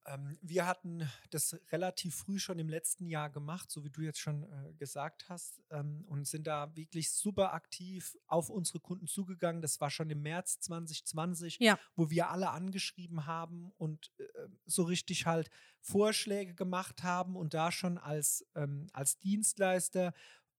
Ähm, 0.10 0.38
wir 0.42 0.66
hatten 0.66 1.08
das 1.30 1.56
relativ 1.72 2.16
früh 2.16 2.40
schon 2.40 2.58
im 2.60 2.68
letzten 2.68 3.06
Jahr 3.06 3.30
gemacht, 3.30 3.70
so 3.70 3.84
wie 3.84 3.90
du 3.90 4.02
jetzt 4.02 4.20
schon 4.20 4.44
äh, 4.44 4.74
gesagt 4.74 5.30
hast, 5.30 5.62
ähm, 5.70 6.04
und 6.08 6.28
sind 6.28 6.48
da 6.48 6.76
wirklich 6.76 7.12
super 7.12 7.54
aktiv 7.54 8.18
auf 8.26 8.50
unsere 8.50 8.80
Kunden 8.80 9.08
zugegangen. 9.08 9.62
Das 9.62 9.80
war 9.80 9.90
schon 9.90 10.10
im 10.10 10.22
März 10.22 10.60
2020, 10.62 11.58
ja. 11.60 11.80
wo 11.96 12.10
wir 12.10 12.30
alle 12.30 12.50
angeschrieben 12.50 13.26
haben 13.26 13.72
und 13.78 14.12
äh, 14.18 14.24
so 14.66 14.84
richtig 14.84 15.26
halt 15.26 15.50
Vorschläge 15.80 16.56
gemacht 16.56 17.04
haben 17.04 17.36
und 17.36 17.54
da 17.54 17.72
schon 17.72 17.98
als, 17.98 18.46
ähm, 18.56 18.90
als 18.94 19.20
Dienstleister 19.20 20.14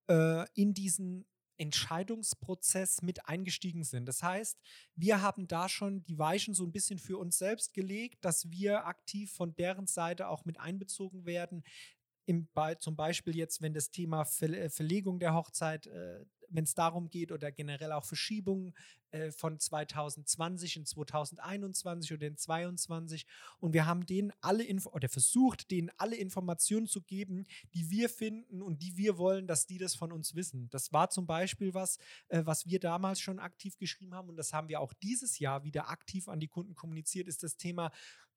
äh, 0.08 0.46
in 0.54 0.74
diesen 0.74 1.26
Entscheidungsprozess 1.60 3.02
mit 3.02 3.28
eingestiegen 3.28 3.84
sind. 3.84 4.06
Das 4.06 4.22
heißt, 4.22 4.58
wir 4.96 5.20
haben 5.20 5.46
da 5.46 5.68
schon 5.68 6.02
die 6.04 6.18
Weichen 6.18 6.54
so 6.54 6.64
ein 6.64 6.72
bisschen 6.72 6.98
für 6.98 7.18
uns 7.18 7.38
selbst 7.38 7.74
gelegt, 7.74 8.24
dass 8.24 8.50
wir 8.50 8.86
aktiv 8.86 9.30
von 9.32 9.54
deren 9.54 9.86
Seite 9.86 10.28
auch 10.28 10.44
mit 10.44 10.58
einbezogen 10.58 11.26
werden. 11.26 11.62
Im, 12.26 12.48
zum 12.78 12.96
Beispiel 12.96 13.36
jetzt, 13.36 13.60
wenn 13.60 13.74
das 13.74 13.90
Thema 13.90 14.22
äh, 14.40 14.70
Verlegung 14.70 15.18
der 15.18 15.34
Hochzeit 15.34 15.86
äh, 15.86 16.24
wenn 16.50 16.64
es 16.64 16.74
darum 16.74 17.08
geht 17.10 17.32
oder 17.32 17.50
generell 17.50 17.92
auch 17.92 18.04
Verschiebungen 18.04 18.74
äh, 19.12 19.30
von 19.32 19.58
2020 19.58 20.76
in 20.76 20.86
2021 20.86 22.12
oder 22.12 22.26
in 22.26 22.36
2022. 22.36 23.26
Und 23.58 23.72
wir 23.72 23.86
haben 23.86 24.06
denen 24.06 24.32
alle 24.40 24.64
Info 24.64 24.90
oder 24.90 25.08
versucht, 25.08 25.70
denen 25.70 25.90
alle 25.96 26.16
Informationen 26.16 26.86
zu 26.86 27.02
geben, 27.02 27.46
die 27.74 27.90
wir 27.90 28.08
finden 28.08 28.62
und 28.62 28.82
die 28.82 28.96
wir 28.96 29.18
wollen, 29.18 29.46
dass 29.46 29.66
die 29.66 29.78
das 29.78 29.94
von 29.94 30.12
uns 30.12 30.34
wissen. 30.34 30.68
Das 30.70 30.92
war 30.92 31.10
zum 31.10 31.26
Beispiel 31.26 31.74
was, 31.74 31.98
äh, 32.28 32.42
was 32.44 32.66
wir 32.66 32.80
damals 32.80 33.20
schon 33.20 33.38
aktiv 33.38 33.76
geschrieben 33.78 34.14
haben 34.14 34.28
und 34.28 34.36
das 34.36 34.52
haben 34.52 34.68
wir 34.68 34.80
auch 34.80 34.92
dieses 34.92 35.38
Jahr 35.38 35.64
wieder 35.64 35.88
aktiv 35.88 36.28
an 36.28 36.40
die 36.40 36.48
Kunden 36.48 36.74
kommuniziert, 36.74 37.28
ist 37.28 37.42
das 37.42 37.56
Thema 37.56 37.90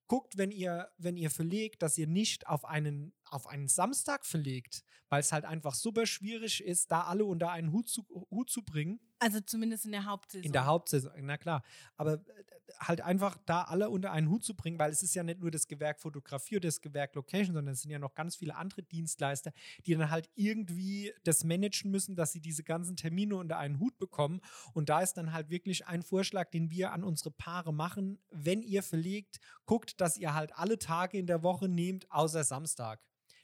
guckt, 0.06 0.36
wenn 0.36 0.50
ihr, 0.50 0.90
wenn 0.98 1.16
ihr 1.16 1.30
verlegt, 1.30 1.82
dass 1.82 1.98
ihr 1.98 2.06
nicht 2.06 2.46
auf 2.46 2.64
einen, 2.64 3.14
auf 3.30 3.46
einen 3.46 3.68
Samstag 3.68 4.26
verlegt, 4.26 4.84
weil 5.08 5.20
es 5.20 5.32
halt 5.32 5.44
einfach 5.44 5.74
super 5.74 6.06
schwierig 6.06 6.62
ist, 6.62 6.90
da 6.90 7.02
alle 7.02 7.24
unter 7.24 7.50
einen 7.50 7.72
Hut 7.72 7.88
zu, 7.88 8.04
Hut 8.30 8.50
zu 8.50 8.62
bringen. 8.62 9.00
Also 9.18 9.40
zumindest 9.40 9.86
in 9.86 9.92
der 9.92 10.04
Hauptsaison. 10.04 10.44
In 10.44 10.52
der 10.52 10.66
Hauptsaison, 10.66 11.12
na 11.20 11.38
klar. 11.38 11.62
Aber 11.96 12.14
äh, 12.14 12.44
halt 12.78 13.00
einfach 13.00 13.38
da 13.46 13.62
alle 13.62 13.90
unter 13.90 14.12
einen 14.12 14.28
Hut 14.28 14.44
zu 14.44 14.54
bringen, 14.54 14.78
weil 14.78 14.90
es 14.90 15.02
ist 15.02 15.14
ja 15.14 15.22
nicht 15.22 15.40
nur 15.40 15.50
das 15.50 15.68
Gewerk 15.68 16.00
Fotografie 16.00 16.56
oder 16.56 16.68
das 16.68 16.80
Gewerk 16.80 17.14
Location, 17.14 17.54
sondern 17.54 17.74
es 17.74 17.82
sind 17.82 17.90
ja 17.90 17.98
noch 17.98 18.14
ganz 18.14 18.36
viele 18.36 18.56
andere 18.56 18.82
Dienstleister, 18.82 19.52
die 19.86 19.94
dann 19.94 20.10
halt 20.10 20.30
irgendwie 20.34 21.12
das 21.24 21.44
managen 21.44 21.90
müssen, 21.90 22.16
dass 22.16 22.32
sie 22.32 22.40
diese 22.40 22.64
ganzen 22.64 22.96
Termine 22.96 23.36
unter 23.36 23.58
einen 23.58 23.80
Hut 23.80 23.98
bekommen. 23.98 24.40
Und 24.72 24.88
da 24.88 25.00
ist 25.00 25.14
dann 25.14 25.32
halt 25.32 25.50
wirklich 25.50 25.86
ein 25.86 26.02
Vorschlag, 26.02 26.50
den 26.50 26.70
wir 26.70 26.92
an 26.92 27.04
unsere 27.04 27.30
Paare 27.30 27.72
machen. 27.72 28.18
Wenn 28.30 28.62
ihr 28.62 28.82
verlegt, 28.82 29.40
guckt, 29.66 30.00
dass 30.00 30.16
ihr 30.16 30.34
halt 30.34 30.56
alle 30.56 30.78
Tage 30.78 31.18
in 31.18 31.26
der 31.26 31.42
Woche 31.42 31.68
nehmt, 31.68 32.10
außer 32.10 32.44
Samstag 32.44 33.00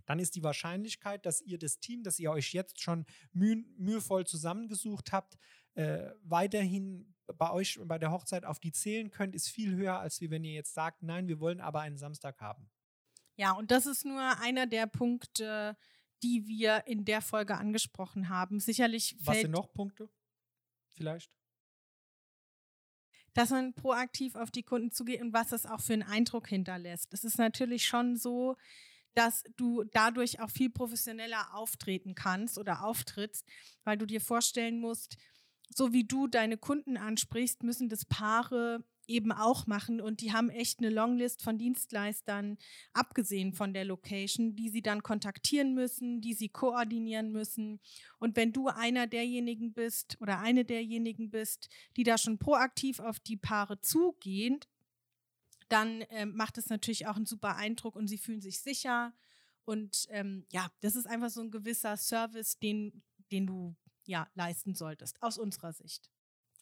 dann 0.07 0.19
ist 0.19 0.35
die 0.35 0.43
Wahrscheinlichkeit, 0.43 1.25
dass 1.25 1.41
ihr 1.41 1.57
das 1.57 1.79
Team, 1.79 2.03
das 2.03 2.19
ihr 2.19 2.33
euch 2.33 2.53
jetzt 2.53 2.81
schon 2.81 3.07
müh 3.33 3.63
mühevoll 3.77 4.27
zusammengesucht 4.27 5.13
habt, 5.13 5.39
äh, 5.75 6.11
weiterhin 6.25 7.15
bei 7.38 7.51
euch 7.51 7.79
bei 7.85 7.99
der 7.99 8.11
Hochzeit 8.11 8.45
auf 8.45 8.61
die 8.61 8.73
zählen 8.73 9.11
könnt, 9.11 9.35
ist 9.35 9.49
viel 9.49 9.75
höher, 9.75 9.99
als 9.99 10.21
wenn 10.21 10.45
ihr 10.45 10.53
jetzt 10.53 10.75
sagt, 10.75 11.03
nein, 11.03 11.29
wir 11.29 11.40
wollen 11.40 11.61
aber 11.61 11.81
einen 11.81 11.99
Samstag 11.99 12.40
haben. 12.40 12.71
Ja, 13.37 13.53
und 13.53 13.71
das 13.71 13.87
ist 13.87 14.05
nur 14.05 14.21
einer 14.40 14.66
der 14.66 14.87
Punkte, 14.87 15.77
die 16.23 16.47
wir 16.47 16.87
in 16.87 17.05
der 17.05 17.23
Folge 17.23 17.57
angesprochen 17.57 18.29
haben. 18.29 18.61
Sicherlich 18.61 19.16
Was 19.21 19.40
sind 19.40 19.53
noch 19.53 19.73
Punkte? 19.73 20.11
Vielleicht? 20.90 21.35
Dass 23.33 23.51
man 23.51 23.73
proaktiv 23.75 24.35
auf 24.35 24.51
die 24.51 24.62
Kunden 24.62 24.90
zugeht 24.90 25.23
und 25.23 25.33
was 25.33 25.49
das 25.49 25.64
auch 25.64 25.81
für 25.81 25.95
einen 25.95 26.03
Eindruck 26.03 26.49
hinterlässt. 26.49 27.12
Es 27.14 27.25
ist 27.25 27.38
natürlich 27.38 27.87
schon 27.87 28.16
so, 28.16 28.57
dass 29.14 29.45
du 29.57 29.85
dadurch 29.85 30.40
auch 30.40 30.51
viel 30.51 30.71
professioneller 30.71 31.55
auftreten 31.55 32.14
kannst 32.14 32.59
oder 32.59 32.85
auftrittst, 32.85 33.47
weil 33.85 33.99
du 33.99 34.07
dir 34.07 34.21
vorstellen 34.21 34.81
musst, 34.81 35.16
so 35.75 35.93
wie 35.93 36.05
du 36.05 36.27
deine 36.27 36.57
Kunden 36.57 36.97
ansprichst, 36.97 37.63
müssen 37.63 37.89
das 37.89 38.05
Paare 38.05 38.85
eben 39.07 39.33
auch 39.33 39.67
machen 39.67 40.01
und 40.01 40.21
die 40.21 40.33
haben 40.33 40.51
echt 40.51 40.79
eine 40.79 40.89
Longlist 40.89 41.43
von 41.43 41.59
Dienstleistern, 41.59 42.59
abgesehen 42.93 43.53
von 43.53 43.75
der 43.75 43.85
Location, 43.85 44.55
die 44.55 44.71
sie 44.71 44.83
dann 44.83 45.03
kontaktieren 45.03 45.75
müssen, 45.75 46.21
die 46.21 46.35
sie 46.35 46.49
koordinieren 46.49 47.33
müssen. 47.33 47.81
Und 48.19 48.37
wenn 48.37 48.53
du 48.53 48.69
einer 48.69 49.09
derjenigen 49.09 49.73
bist 49.73 50.17
oder 50.21 50.39
eine 50.39 50.65
derjenigen 50.65 51.31
bist, 51.31 51.69
die 51.97 52.05
da 52.05 52.19
schon 52.19 52.39
proaktiv 52.39 53.01
auf 53.01 53.19
die 53.19 53.37
Paare 53.37 53.81
zugehen, 53.81 54.61
dann 55.69 56.03
äh, 56.03 56.27
macht 56.27 56.59
es 56.59 56.69
natürlich 56.69 57.07
auch 57.07 57.17
einen 57.17 57.27
super 57.27 57.57
Eindruck 57.57 57.97
und 57.97 58.07
sie 58.07 58.19
fühlen 58.19 58.41
sich 58.41 58.61
sicher. 58.61 59.13
Und 59.65 60.07
ähm, 60.11 60.47
ja, 60.51 60.71
das 60.81 60.97
ist 60.97 61.07
einfach 61.07 61.31
so 61.31 61.41
ein 61.41 61.51
gewisser 61.51 61.97
Service, 61.97 62.59
den, 62.59 63.03
den 63.31 63.47
du 63.47 63.77
ja 64.11 64.29
leisten 64.35 64.75
solltest, 64.75 65.23
aus 65.23 65.38
unserer 65.38 65.73
Sicht. 65.73 66.11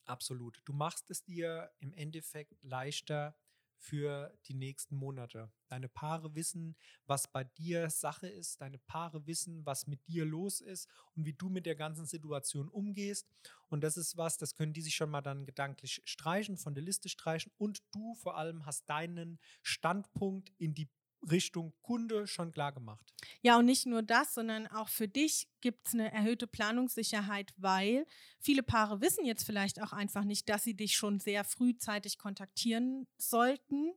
Absolut. 0.05 0.61
Du 0.65 0.73
machst 0.73 1.11
es 1.11 1.25
dir 1.25 1.71
im 1.81 1.93
Endeffekt 1.93 2.57
leichter 2.63 3.37
für 3.81 4.37
die 4.47 4.55
nächsten 4.55 4.97
Monate. 4.97 5.53
Deine 5.69 5.89
Paare 5.89 6.35
wissen, 6.35 6.77
was 7.07 7.31
bei 7.31 7.45
dir 7.45 7.91
Sache 7.91 8.27
ist. 8.27 8.61
Deine 8.61 8.79
Paare 8.79 9.27
wissen, 9.27 9.65
was 9.65 9.87
mit 9.87 10.07
dir 10.09 10.25
los 10.25 10.61
ist 10.61 10.89
und 11.15 11.25
wie 11.27 11.33
du 11.33 11.49
mit 11.49 11.65
der 11.65 11.77
ganzen 11.77 12.07
Situation 12.07 12.69
umgehst. 12.69 13.29
Und 13.69 13.83
das 13.83 13.97
ist 13.97 14.17
was, 14.17 14.37
das 14.37 14.55
können 14.55 14.73
die 14.73 14.83
sich 14.83 14.97
schon 14.97 15.11
mal 15.11 15.21
dann 15.21 15.47
gedanklich 15.47 16.03
streichen, 16.05 16.57
von 16.57 16.75
der 16.75 16.83
Liste 16.83 17.09
streichen. 17.09 17.53
Und 17.57 17.83
du 17.93 18.15
vor 18.15 18.37
allem 18.37 18.67
hast 18.67 18.89
deinen 18.91 19.39
Standpunkt 19.63 20.51
in 20.59 20.75
die 20.75 20.89
Richtung 21.31 21.73
Kunde 21.83 22.27
schon 22.27 22.53
klar 22.53 22.73
gemacht. 22.73 23.13
Ja, 23.43 23.59
und 23.59 23.67
nicht 23.67 23.87
nur 23.87 24.03
das, 24.03 24.35
sondern 24.35 24.67
auch 24.69 24.89
für 24.89 25.09
dich 25.09 25.49
gibt 25.61 25.87
es 25.87 25.95
eine 25.95 26.13
erhöhte 26.13 26.47
Planungssicherheit, 26.47 27.53
weil 27.57 28.07
viele 28.41 28.63
Paare 28.63 29.01
wissen 29.01 29.25
jetzt 29.25 29.45
vielleicht 29.45 29.81
auch 29.83 29.93
einfach 29.93 30.25
nicht, 30.25 30.49
dass 30.49 30.65
sie 30.65 30.75
dich 30.75 30.97
schon 30.97 31.21
sehr 31.21 31.45
frühzeitig 31.45 32.19
kontaktieren 32.19 33.07
sollten 33.17 33.93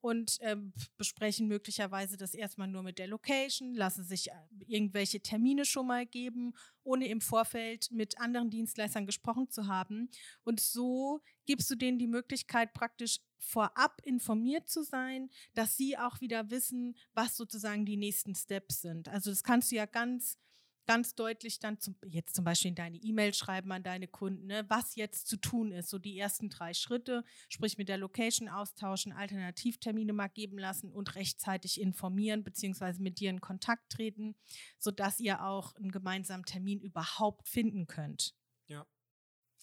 und 0.00 0.40
äh, 0.40 0.56
besprechen 0.96 1.46
möglicherweise 1.46 2.16
das 2.16 2.34
erstmal 2.34 2.68
nur 2.68 2.82
mit 2.82 2.98
der 2.98 3.06
Location, 3.06 3.74
lassen 3.74 4.04
sich 4.04 4.30
äh, 4.30 4.34
irgendwelche 4.66 5.20
Termine 5.20 5.64
schon 5.64 5.86
mal 5.86 6.06
geben, 6.06 6.54
ohne 6.82 7.06
im 7.06 7.20
Vorfeld 7.20 7.90
mit 7.92 8.18
anderen 8.18 8.50
Dienstleistern 8.50 9.06
gesprochen 9.06 9.48
zu 9.50 9.68
haben. 9.68 10.10
Und 10.42 10.58
so 10.58 11.22
gibst 11.46 11.70
du 11.70 11.76
denen 11.76 11.98
die 11.98 12.08
Möglichkeit, 12.08 12.72
praktisch 12.72 13.20
vorab 13.38 14.00
informiert 14.04 14.68
zu 14.68 14.82
sein, 14.82 15.30
dass 15.54 15.76
sie 15.76 15.96
auch 15.96 16.20
wieder 16.20 16.50
wissen, 16.50 16.96
was 17.14 17.36
sozusagen 17.36 17.84
die 17.84 17.96
nächsten 17.96 18.34
Steps 18.34 18.80
sind. 18.80 19.08
Also 19.08 19.30
das 19.30 19.42
kannst 19.42 19.70
du 19.70 19.76
ja 19.76 19.86
ganz 19.86 20.38
ganz 20.86 21.14
deutlich 21.14 21.58
dann 21.58 21.78
zum, 21.78 21.96
jetzt 22.04 22.34
zum 22.34 22.44
Beispiel 22.44 22.70
in 22.70 22.74
deine 22.74 22.96
E-Mail 22.96 23.34
schreiben 23.34 23.72
an 23.72 23.82
deine 23.82 24.08
Kunden, 24.08 24.46
ne, 24.46 24.64
was 24.68 24.96
jetzt 24.96 25.28
zu 25.28 25.36
tun 25.36 25.72
ist. 25.72 25.90
So 25.90 25.98
die 25.98 26.18
ersten 26.18 26.48
drei 26.48 26.74
Schritte, 26.74 27.24
sprich 27.48 27.78
mit 27.78 27.88
der 27.88 27.98
Location 27.98 28.48
austauschen, 28.48 29.12
Alternativtermine 29.12 30.12
mal 30.12 30.28
geben 30.28 30.58
lassen 30.58 30.90
und 30.90 31.14
rechtzeitig 31.14 31.80
informieren 31.80 32.44
beziehungsweise 32.44 33.02
mit 33.02 33.20
dir 33.20 33.30
in 33.30 33.40
Kontakt 33.40 33.90
treten, 33.90 34.34
sodass 34.78 35.20
ihr 35.20 35.44
auch 35.44 35.74
einen 35.76 35.92
gemeinsamen 35.92 36.44
Termin 36.44 36.80
überhaupt 36.80 37.48
finden 37.48 37.86
könnt. 37.86 38.34
Ja. 38.66 38.86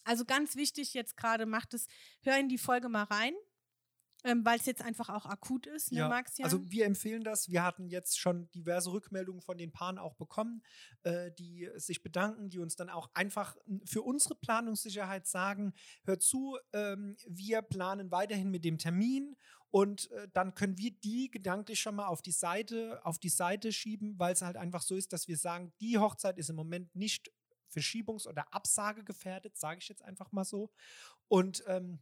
Also 0.03 0.25
ganz 0.25 0.55
wichtig 0.55 0.93
jetzt 0.93 1.17
gerade, 1.17 1.45
macht 1.45 1.73
es, 1.73 1.88
hör 2.21 2.38
in 2.39 2.49
die 2.49 2.58
Folge 2.58 2.89
mal 2.89 3.03
rein. 3.03 3.34
Ähm, 4.25 4.43
Weil 4.43 4.60
es 4.60 4.65
jetzt 4.65 4.82
einfach 4.82 5.10
auch 5.10 5.25
akut 5.25 5.65
ist, 5.65 5.91
ne, 5.91 5.99
Ja, 5.99 6.10
Max? 6.10 6.39
also 6.41 6.60
wir 6.69 6.86
empfehlen 6.86 7.23
das. 7.23 7.49
Wir 7.49 7.63
hatten 7.63 7.88
jetzt 7.88 8.19
schon 8.19 8.51
diverse 8.51 8.91
Rückmeldungen 8.91 9.41
von 9.41 9.58
den 9.58 9.71
Paaren 9.71 9.97
auch 9.97 10.15
bekommen, 10.15 10.62
äh, 11.03 11.32
die 11.32 11.69
sich 11.75 12.03
bedanken, 12.03 12.49
die 12.49 12.60
uns 12.60 12.75
dann 12.75 12.89
auch 12.89 13.10
einfach 13.13 13.55
für 13.86 14.01
unsere 14.01 14.36
Planungssicherheit 14.36 15.25
sagen, 15.25 15.73
hör 16.03 16.19
zu, 16.19 16.58
ähm, 16.73 17.15
wir 17.27 17.62
planen 17.62 18.12
weiterhin 18.12 18.51
mit 18.51 18.65
dem 18.65 18.77
Termin 18.77 19.38
und 19.71 20.10
äh, 20.12 20.27
dann 20.34 20.55
können 20.55 20.77
wir 20.77 20.91
die 20.91 21.29
gedanklich 21.29 21.79
schon 21.79 21.95
mal 21.95 22.08
auf 22.08 22.21
die 22.21 22.32
Seite, 22.32 22.99
auf 23.05 23.19
die 23.19 23.29
Seite 23.29 23.71
schieben, 23.71 24.17
weil 24.17 24.34
es 24.34 24.41
halt 24.41 24.58
einfach 24.58 24.82
so 24.82 24.95
ist, 24.95 25.13
dass 25.13 25.27
wir 25.27 25.38
sagen, 25.38 25.71
die 25.79 25.97
Hochzeit 25.97 26.38
ist 26.38 26.49
im 26.49 26.55
Moment 26.55 26.93
nicht 26.95 27.32
verschiebungs- 27.71 28.27
oder 28.27 28.51
Absage 28.53 29.03
gefährdet, 29.03 29.58
sage 29.58 29.79
ich 29.79 29.88
jetzt 29.88 30.01
einfach 30.01 30.32
mal 30.32 30.43
so. 30.43 30.71
Und 31.27 31.63
ähm, 31.67 31.99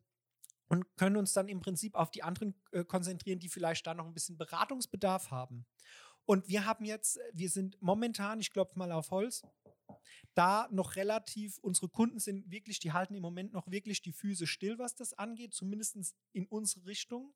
und 0.67 0.85
können 0.97 1.17
uns 1.17 1.33
dann 1.33 1.47
im 1.47 1.59
Prinzip 1.59 1.95
auf 1.95 2.11
die 2.11 2.23
anderen 2.23 2.55
äh, 2.71 2.83
konzentrieren, 2.83 3.39
die 3.39 3.49
vielleicht 3.49 3.87
da 3.87 3.93
noch 3.93 4.05
ein 4.05 4.13
bisschen 4.13 4.37
Beratungsbedarf 4.37 5.31
haben. 5.31 5.65
Und 6.25 6.47
wir 6.49 6.65
haben 6.65 6.83
jetzt, 6.85 7.17
äh, 7.17 7.31
wir 7.33 7.49
sind 7.49 7.81
momentan, 7.81 8.39
ich 8.39 8.51
klopfe 8.51 8.77
mal 8.77 8.91
auf 8.91 9.11
Holz, 9.11 9.43
da 10.33 10.67
noch 10.71 10.95
relativ, 10.95 11.57
unsere 11.59 11.89
Kunden 11.89 12.19
sind 12.19 12.51
wirklich, 12.51 12.79
die 12.79 12.91
halten 12.91 13.15
im 13.15 13.21
Moment 13.21 13.53
noch 13.53 13.71
wirklich 13.71 14.01
die 14.01 14.11
Füße 14.11 14.45
still, 14.45 14.77
was 14.77 14.95
das 14.95 15.13
angeht, 15.13 15.53
zumindest 15.53 16.15
in 16.33 16.45
unsere 16.47 16.85
Richtung. 16.85 17.33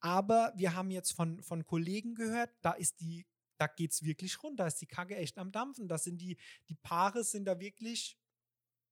Aber 0.00 0.52
wir 0.56 0.74
haben 0.74 0.90
jetzt 0.90 1.12
von, 1.12 1.42
von 1.42 1.66
Kollegen 1.66 2.14
gehört, 2.14 2.50
da 2.62 2.72
ist 2.72 3.00
die, 3.00 3.26
da 3.58 3.66
geht 3.66 3.92
es 3.92 4.02
wirklich 4.02 4.42
rund, 4.42 4.60
da 4.60 4.66
ist 4.66 4.80
die 4.80 4.86
Kacke 4.86 5.16
echt 5.16 5.38
am 5.38 5.52
Dampfen. 5.52 5.88
Da 5.88 5.98
sind 5.98 6.20
die, 6.20 6.36
die 6.68 6.74
Paare 6.74 7.24
sind 7.24 7.46
da 7.46 7.58
wirklich 7.58 8.18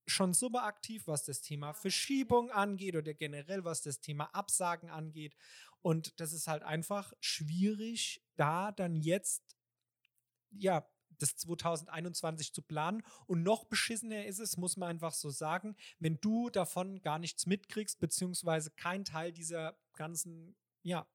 schon 0.06 0.34
super 0.34 0.64
aktiv, 0.64 1.06
was 1.06 1.24
das 1.24 1.42
Thema 1.42 1.72
Verschiebung 1.72 2.50
angeht 2.50 2.96
oder 2.96 3.14
generell 3.14 3.64
was 3.64 3.82
das 3.82 4.00
Thema 4.00 4.24
Absagen 4.34 4.90
angeht. 4.90 5.36
Und 5.80 6.20
das 6.20 6.32
ist 6.32 6.48
halt 6.48 6.62
einfach 6.62 7.12
schwierig, 7.20 8.24
da 8.36 8.72
dann 8.72 8.96
jetzt, 8.96 9.42
ja, 10.50 10.88
das 11.18 11.36
2021 11.36 12.52
zu 12.52 12.62
planen. 12.62 13.02
Und 13.26 13.42
noch 13.42 13.64
beschissener 13.64 14.26
ist 14.26 14.38
es, 14.38 14.56
muss 14.56 14.76
man 14.76 14.90
einfach 14.90 15.12
so 15.12 15.30
sagen, 15.30 15.76
wenn 15.98 16.20
du 16.20 16.50
davon 16.50 17.00
gar 17.00 17.18
nichts 17.18 17.46
mitkriegst, 17.46 18.00
beziehungsweise 18.00 18.70
kein 18.72 19.04
Teil 19.04 19.32
dieser 19.32 19.78
ganzen, 19.94 20.56
ja, 20.82 21.06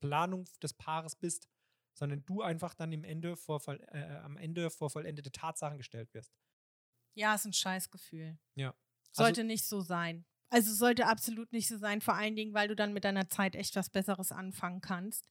Planung 0.00 0.44
des 0.62 0.74
Paares 0.74 1.16
bist, 1.16 1.48
sondern 1.94 2.24
du 2.26 2.42
einfach 2.42 2.74
dann 2.74 2.92
im 2.92 3.02
Ende 3.02 3.36
vor, 3.36 3.60
äh, 3.68 4.18
am 4.22 4.36
Ende 4.36 4.70
vor 4.70 4.90
vollendete 4.90 5.32
Tatsachen 5.32 5.78
gestellt 5.78 6.12
wirst. 6.14 6.32
Ja, 7.16 7.34
ist 7.34 7.46
ein 7.46 7.52
Scheißgefühl. 7.52 8.38
Ja. 8.54 8.74
Sollte 9.12 9.42
nicht 9.44 9.66
so 9.66 9.80
sein. 9.80 10.24
Also 10.50 10.72
sollte 10.72 11.06
absolut 11.06 11.52
nicht 11.52 11.66
so 11.68 11.76
sein, 11.78 12.00
vor 12.00 12.14
allen 12.14 12.36
Dingen, 12.36 12.54
weil 12.54 12.68
du 12.68 12.76
dann 12.76 12.92
mit 12.92 13.04
deiner 13.04 13.28
Zeit 13.28 13.56
echt 13.56 13.74
was 13.74 13.90
Besseres 13.90 14.30
anfangen 14.30 14.80
kannst 14.80 15.28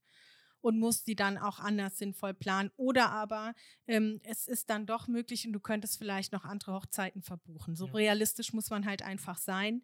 und 0.62 0.80
musst 0.80 1.06
sie 1.06 1.16
dann 1.16 1.38
auch 1.38 1.60
anders 1.60 1.98
sinnvoll 1.98 2.34
planen. 2.34 2.72
Oder 2.76 3.12
aber 3.12 3.54
ähm, 3.88 4.20
es 4.24 4.48
ist 4.48 4.70
dann 4.70 4.88
doch 4.88 5.08
möglich 5.08 5.46
und 5.46 5.54
du 5.54 5.60
könntest 5.60 5.98
vielleicht 6.00 6.34
noch 6.34 6.44
andere 6.44 6.74
Hochzeiten 6.74 7.22
verbuchen. 7.22 7.76
So 7.76 7.86
Ja. 7.86 7.94
realistisch 7.94 8.52
muss 8.52 8.70
man 8.72 8.86
halt 8.86 9.04
einfach 9.04 9.38
sein. 9.38 9.84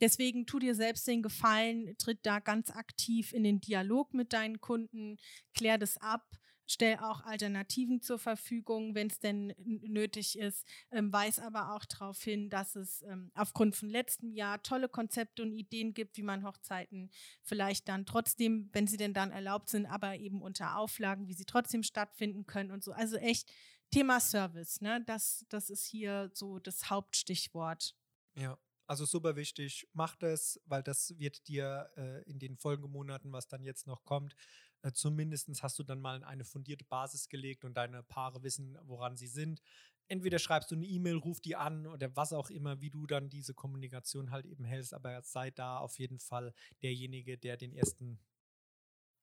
Deswegen 0.00 0.46
tu 0.46 0.58
dir 0.58 0.74
selbst 0.74 1.06
den 1.06 1.22
Gefallen, 1.22 1.96
tritt 1.98 2.20
da 2.24 2.38
ganz 2.40 2.70
aktiv 2.70 3.32
in 3.32 3.44
den 3.44 3.60
Dialog 3.60 4.14
mit 4.14 4.32
deinen 4.32 4.60
Kunden, 4.60 5.18
klär 5.54 5.78
das 5.78 5.96
ab, 5.98 6.24
stell 6.66 6.96
auch 6.98 7.24
Alternativen 7.24 8.00
zur 8.00 8.18
Verfügung, 8.18 8.94
wenn 8.94 9.08
es 9.08 9.18
denn 9.20 9.54
nötig 9.58 10.38
ist. 10.38 10.66
Ähm, 10.90 11.12
weiß 11.12 11.38
aber 11.40 11.74
auch 11.74 11.84
darauf 11.84 12.22
hin, 12.22 12.50
dass 12.50 12.76
es 12.76 13.02
ähm, 13.02 13.30
aufgrund 13.34 13.76
von 13.76 13.88
letztem 13.88 14.32
Jahr 14.32 14.62
tolle 14.62 14.88
Konzepte 14.88 15.42
und 15.42 15.52
Ideen 15.52 15.94
gibt, 15.94 16.16
wie 16.16 16.22
man 16.22 16.44
Hochzeiten 16.44 17.10
vielleicht 17.42 17.88
dann 17.88 18.06
trotzdem, 18.06 18.70
wenn 18.72 18.86
sie 18.86 18.96
denn 18.96 19.14
dann 19.14 19.30
erlaubt 19.30 19.68
sind, 19.68 19.86
aber 19.86 20.16
eben 20.16 20.42
unter 20.42 20.76
Auflagen, 20.76 21.28
wie 21.28 21.34
sie 21.34 21.44
trotzdem 21.44 21.82
stattfinden 21.82 22.46
können 22.46 22.70
und 22.70 22.82
so. 22.82 22.92
Also 22.92 23.16
echt 23.16 23.52
Thema 23.90 24.20
Service, 24.20 24.80
ne? 24.80 25.04
Das, 25.06 25.44
das 25.50 25.68
ist 25.68 25.84
hier 25.84 26.30
so 26.32 26.58
das 26.58 26.88
Hauptstichwort. 26.88 27.94
Ja, 28.34 28.58
also 28.86 29.04
super 29.04 29.36
wichtig. 29.36 29.86
Mach 29.92 30.16
das, 30.16 30.60
weil 30.64 30.82
das 30.82 31.18
wird 31.18 31.46
dir 31.46 31.90
äh, 31.96 32.22
in 32.30 32.38
den 32.38 32.56
Folgemonaten, 32.56 33.32
was 33.32 33.48
dann 33.48 33.62
jetzt 33.62 33.86
noch 33.86 34.04
kommt, 34.04 34.34
äh, 34.82 34.92
zumindest 34.92 35.62
hast 35.62 35.78
du 35.78 35.82
dann 35.82 36.00
mal 36.00 36.22
eine 36.24 36.44
fundierte 36.44 36.84
Basis 36.84 37.28
gelegt 37.28 37.64
und 37.64 37.74
deine 37.74 38.02
Paare 38.02 38.42
wissen, 38.42 38.78
woran 38.82 39.16
sie 39.16 39.28
sind. 39.28 39.62
Entweder 40.08 40.38
schreibst 40.38 40.70
du 40.70 40.74
eine 40.74 40.86
E-Mail, 40.86 41.16
ruf 41.16 41.40
die 41.40 41.56
an 41.56 41.86
oder 41.86 42.14
was 42.16 42.32
auch 42.32 42.50
immer, 42.50 42.80
wie 42.80 42.90
du 42.90 43.06
dann 43.06 43.30
diese 43.30 43.54
Kommunikation 43.54 44.30
halt 44.30 44.46
eben 44.46 44.64
hältst, 44.64 44.92
aber 44.94 45.22
sei 45.22 45.50
da 45.50 45.78
auf 45.78 45.98
jeden 45.98 46.18
Fall 46.18 46.52
derjenige, 46.82 47.38
der 47.38 47.56
den 47.56 47.72
ersten 47.72 48.18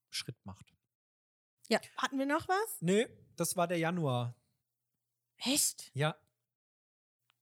Schritt 0.10 0.38
macht. 0.46 0.74
Ja, 1.68 1.80
hatten 1.98 2.18
wir 2.18 2.26
noch 2.26 2.48
was? 2.48 2.82
Nö, 2.82 3.06
das 3.36 3.56
war 3.56 3.68
der 3.68 3.78
Januar. 3.78 4.36
Echt? 5.38 5.92
Ja, 5.94 6.18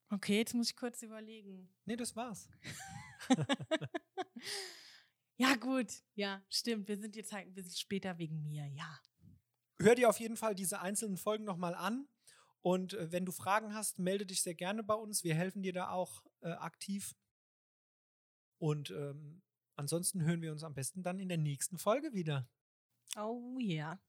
Okay, 0.09 0.37
jetzt 0.37 0.53
muss 0.53 0.69
ich 0.69 0.75
kurz 0.75 1.01
überlegen. 1.01 1.69
nee, 1.85 1.97
das 1.97 2.15
war's. 2.15 2.49
ja, 5.37 5.55
gut. 5.55 6.03
Ja, 6.15 6.41
stimmt. 6.49 6.87
Wir 6.87 6.97
sind 6.97 7.15
jetzt 7.15 7.31
halt 7.31 7.47
ein 7.47 7.53
bisschen 7.53 7.75
später 7.75 8.17
wegen 8.17 8.43
mir, 8.43 8.67
ja. 8.67 8.99
Hör 9.79 9.95
dir 9.95 10.09
auf 10.09 10.19
jeden 10.19 10.37
Fall 10.37 10.55
diese 10.55 10.81
einzelnen 10.81 11.17
Folgen 11.17 11.43
nochmal 11.45 11.75
an. 11.75 12.07
Und 12.61 12.93
äh, 12.93 13.11
wenn 13.11 13.25
du 13.25 13.31
Fragen 13.31 13.73
hast, 13.73 13.99
melde 13.99 14.25
dich 14.25 14.41
sehr 14.41 14.55
gerne 14.55 14.83
bei 14.83 14.95
uns. 14.95 15.23
Wir 15.23 15.35
helfen 15.35 15.61
dir 15.61 15.73
da 15.73 15.89
auch 15.91 16.23
äh, 16.41 16.49
aktiv. 16.49 17.15
Und 18.59 18.89
ähm, 18.89 19.41
ansonsten 19.75 20.23
hören 20.23 20.41
wir 20.41 20.51
uns 20.51 20.63
am 20.63 20.73
besten 20.73 21.03
dann 21.03 21.19
in 21.19 21.29
der 21.29 21.37
nächsten 21.37 21.77
Folge 21.77 22.13
wieder. 22.13 22.49
Oh 23.15 23.57
yeah. 23.59 23.99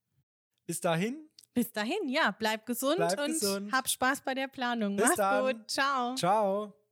Bis 0.66 0.80
dahin, 0.80 1.28
Bis 1.54 1.72
dahin, 1.72 2.08
ja, 2.08 2.30
bleib 2.30 2.66
gesund 2.66 2.96
Bleib 2.96 3.18
und 3.20 3.32
gesund. 3.32 3.72
hab 3.72 3.88
Spaß 3.88 4.22
bei 4.22 4.34
der 4.34 4.48
Planung. 4.48 4.96
Bis 4.96 5.06
Mach's 5.06 5.16
dann. 5.16 5.56
gut. 5.58 5.70
Ciao. 5.70 6.14
ciao. 6.14 6.88